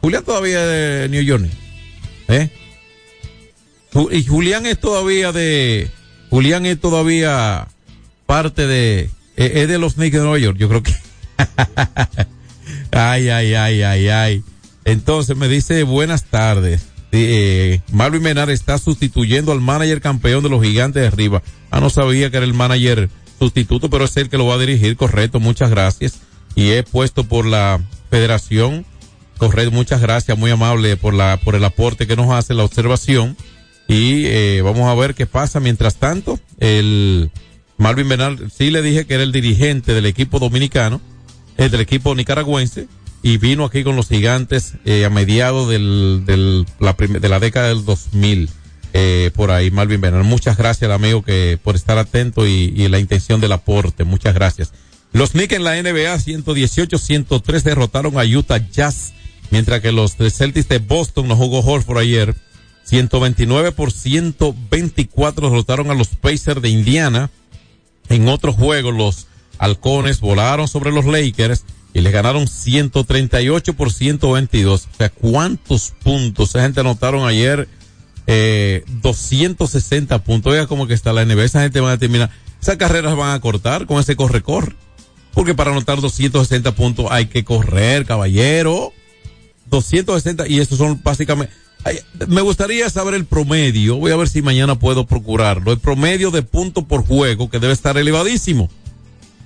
[0.00, 1.44] Julián todavía de New York.
[2.28, 2.50] ¿Eh?
[4.12, 5.90] Y Julián es todavía de.
[6.30, 7.68] Julián es todavía
[8.26, 9.10] parte de.
[9.36, 10.56] eh, Es de los Knicks de Nueva York.
[10.58, 10.94] Yo creo que.
[12.92, 14.44] ay, ay, ay, ay, ay.
[14.84, 16.86] Entonces me dice buenas tardes.
[17.12, 21.42] Eh, Marvin Menar está sustituyendo al manager campeón de los gigantes de arriba.
[21.70, 24.58] Ah, no sabía que era el manager sustituto, pero es el que lo va a
[24.58, 26.20] dirigir, correcto, muchas gracias.
[26.54, 27.80] Y es puesto por la
[28.10, 28.84] federación,
[29.38, 33.36] correcto, muchas gracias, muy amable por la, por el aporte que nos hace la observación.
[33.88, 35.58] Y eh, vamos a ver qué pasa.
[35.58, 37.30] Mientras tanto, el
[37.76, 41.00] Marvin Bernal, sí le dije que era el dirigente del equipo dominicano,
[41.56, 42.86] eh, del equipo nicaragüense,
[43.22, 47.68] y vino aquí con los gigantes eh, a mediados del, del, la de la década
[47.68, 48.48] del 2000.
[48.92, 50.24] Eh, por ahí, Marvin Bernal.
[50.24, 54.04] Muchas gracias amigo que por estar atento y, y la intención del aporte.
[54.04, 54.72] Muchas gracias.
[55.12, 59.12] Los Knicks en la NBA 118-103 derrotaron a Utah Jazz,
[59.50, 62.34] mientras que los Celtics de Boston no jugó Horford ayer.
[62.84, 67.30] 129 por 124 derrotaron a los Pacers de Indiana.
[68.08, 69.26] En otro juego, los
[69.58, 74.88] halcones volaron sobre los Lakers y les ganaron 138 por 122.
[74.92, 77.68] O sea, ¿cuántos puntos esa gente anotaron ayer?
[78.26, 80.52] Eh, 260 puntos.
[80.52, 81.44] Oiga, como que está la NBA.
[81.44, 82.30] Esa gente va a terminar.
[82.62, 84.76] Esas carreras van a cortar con ese corre-corre.
[85.32, 88.92] Porque para anotar 260 puntos hay que correr, caballero.
[89.70, 91.52] 260 y estos son básicamente
[92.28, 96.42] me gustaría saber el promedio voy a ver si mañana puedo procurarlo el promedio de
[96.42, 98.68] puntos por juego que debe estar elevadísimo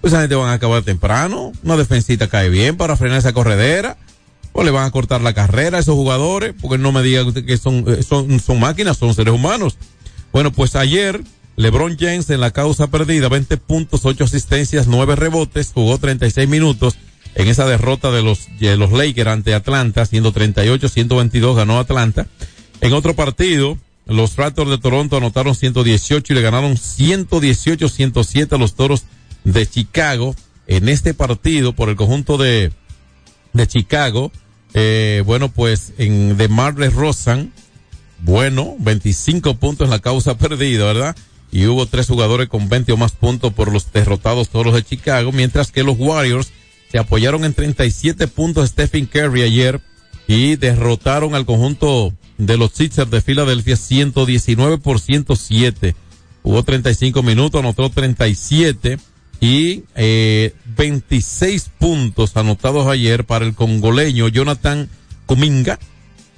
[0.05, 3.96] pues esa gente van a acabar temprano una defensita cae bien para frenar esa corredera
[4.52, 7.57] o le van a cortar la carrera a esos jugadores porque no me diga que
[7.57, 9.78] son, eh, son son máquinas son seres humanos
[10.30, 11.22] bueno pues ayer
[11.57, 16.98] LeBron James en la causa perdida 20 puntos 8 asistencias 9 rebotes jugó 36 minutos
[17.34, 22.28] en esa derrota de los, de los Lakers ante Atlanta, siendo 38-122 ganó Atlanta.
[22.80, 23.76] En otro partido,
[24.07, 29.05] los Raptors de Toronto anotaron 118 y le ganaron 118-107 a los Toros
[29.45, 30.34] de Chicago.
[30.66, 32.72] En este partido, por el conjunto de,
[33.53, 34.32] de Chicago,
[34.72, 37.53] eh, bueno, pues en de Marles Rosan,
[38.20, 41.16] bueno, 25 puntos en la causa perdida, ¿verdad?
[41.53, 45.30] Y hubo tres jugadores con 20 o más puntos por los derrotados Toros de Chicago,
[45.30, 46.51] mientras que los Warriors
[46.90, 49.80] se apoyaron en 37 puntos Stephen Curry ayer
[50.26, 55.95] y derrotaron al conjunto de los Sixers de Filadelfia 119 por 107.
[56.42, 58.99] Hubo 35 minutos, anotó 37
[59.45, 64.88] y eh, 26 puntos anotados ayer para el congoleño Jonathan
[65.26, 65.78] Kuminga.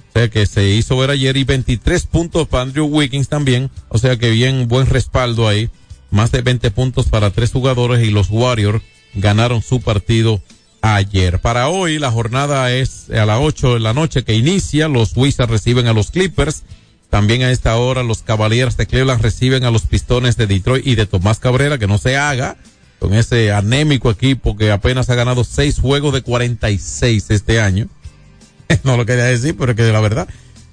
[0.09, 3.71] O sea que se hizo ver ayer y 23 puntos para Andrew Wiggins también.
[3.87, 5.69] O sea que bien, buen respaldo ahí.
[6.11, 8.83] Más de 20 puntos para tres jugadores y los Warriors
[9.13, 10.41] ganaron su partido
[10.81, 11.39] ayer.
[11.39, 14.89] Para hoy la jornada es a las 8 de la noche que inicia.
[14.89, 16.63] Los Wizards reciben a los Clippers.
[17.09, 20.95] También a esta hora los Cavaliers de Cleveland reciben a los Pistones de Detroit y
[20.95, 22.57] de Tomás Cabrera, que no se haga
[22.99, 27.87] con ese anémico equipo que apenas ha ganado seis juegos de 46 este año.
[28.83, 30.27] no lo quería decir, pero es que la verdad.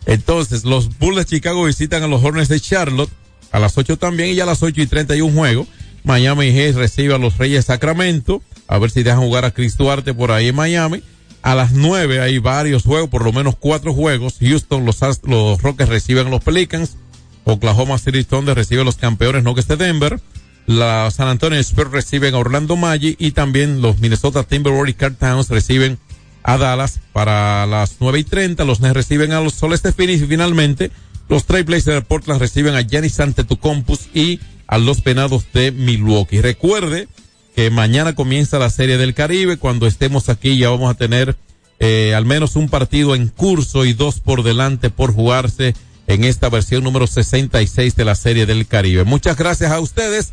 [0.07, 3.11] Entonces, los Bulls de Chicago visitan a los Hornets de Charlotte
[3.55, 5.67] a las 8 también y a las 8 y 31 juego.
[6.03, 8.43] Miami Heat recibe a los Reyes Sacramento.
[8.67, 11.03] A ver si dejan jugar a Chris Duarte por ahí en Miami.
[11.41, 14.39] A las 9 hay varios juegos, por lo menos cuatro juegos.
[14.41, 16.97] Houston, los, los Rockets reciben a los Pelicans.
[17.45, 20.21] Oklahoma City Thunder recibe a los campeones Nuggets de Denver.
[20.67, 25.17] La San Antonio Spurs reciben a Orlando Magic y también los Minnesota Timberwolves y Carl
[25.17, 25.99] Towns reciben
[26.43, 28.65] a Dallas para las 9 y 30.
[28.65, 30.91] Los Nets reciben a los Soles de y finalmente
[31.29, 36.41] los Trailblazers de Portland reciben a Giannis Antetokounmpo y a los Venados de Milwaukee.
[36.41, 37.09] Recuerde
[37.55, 39.59] que mañana comienza la Serie del Caribe.
[39.59, 41.37] Cuando estemos aquí ya vamos a tener
[41.79, 45.75] eh, al menos un partido en curso y dos por delante por jugarse
[46.07, 49.05] en esta versión número 66 de la Serie del Caribe.
[49.05, 50.33] Muchas gracias a ustedes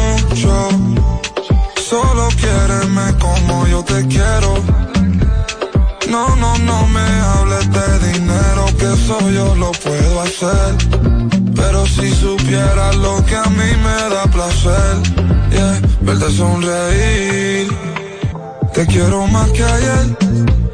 [3.19, 4.55] como yo te quiero.
[6.09, 10.75] No, no, no me hables de dinero, que eso yo lo puedo hacer.
[11.55, 14.95] Pero si supieras lo que a mí me da placer,
[16.01, 17.67] verte sonreír.
[18.73, 20.17] Te quiero más que ayer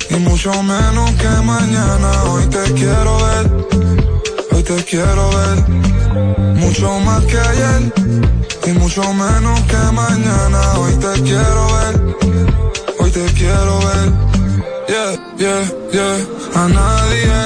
[0.09, 2.24] y mucho menos que mañana.
[2.32, 3.51] Hoy te quiero ver,
[4.51, 5.97] hoy te quiero ver.
[6.55, 7.93] Mucho más que ayer
[8.68, 10.62] y mucho menos que mañana.
[10.80, 12.16] Hoy te quiero ver,
[12.99, 14.28] hoy te quiero ver.
[14.88, 16.18] Yeah, yeah, yeah.
[16.55, 17.38] A nadie,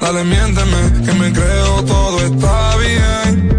[0.00, 3.58] dale miénteme que me creo todo está bien.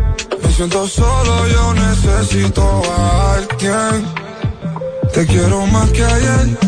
[0.56, 4.28] siento solo, yo necesito a alguien.
[5.14, 6.60] Te quiero más que ayer,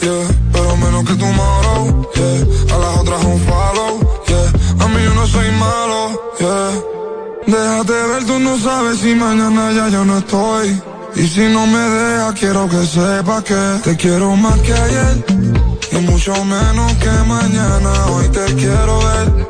[0.00, 2.74] yeah, pero menos que tomorrow, yeah.
[2.74, 4.84] A las otras un follow, yeah.
[4.84, 5.91] A mí yo no soy malo,
[6.40, 6.92] yeah.
[7.46, 10.80] Déjate ver, tú no sabes si mañana ya yo no estoy.
[11.16, 15.24] Y si no me dejas, quiero que sepas que te quiero más que ayer.
[15.92, 18.06] Y mucho menos que mañana.
[18.06, 19.48] Hoy te quiero ver.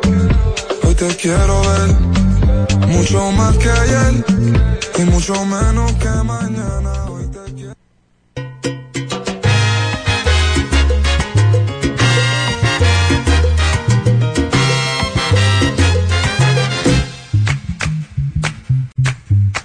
[0.85, 2.89] Hoy te quiero ver.
[2.89, 4.25] Mucho más que ayer.
[4.99, 6.92] Y mucho menos que mañana.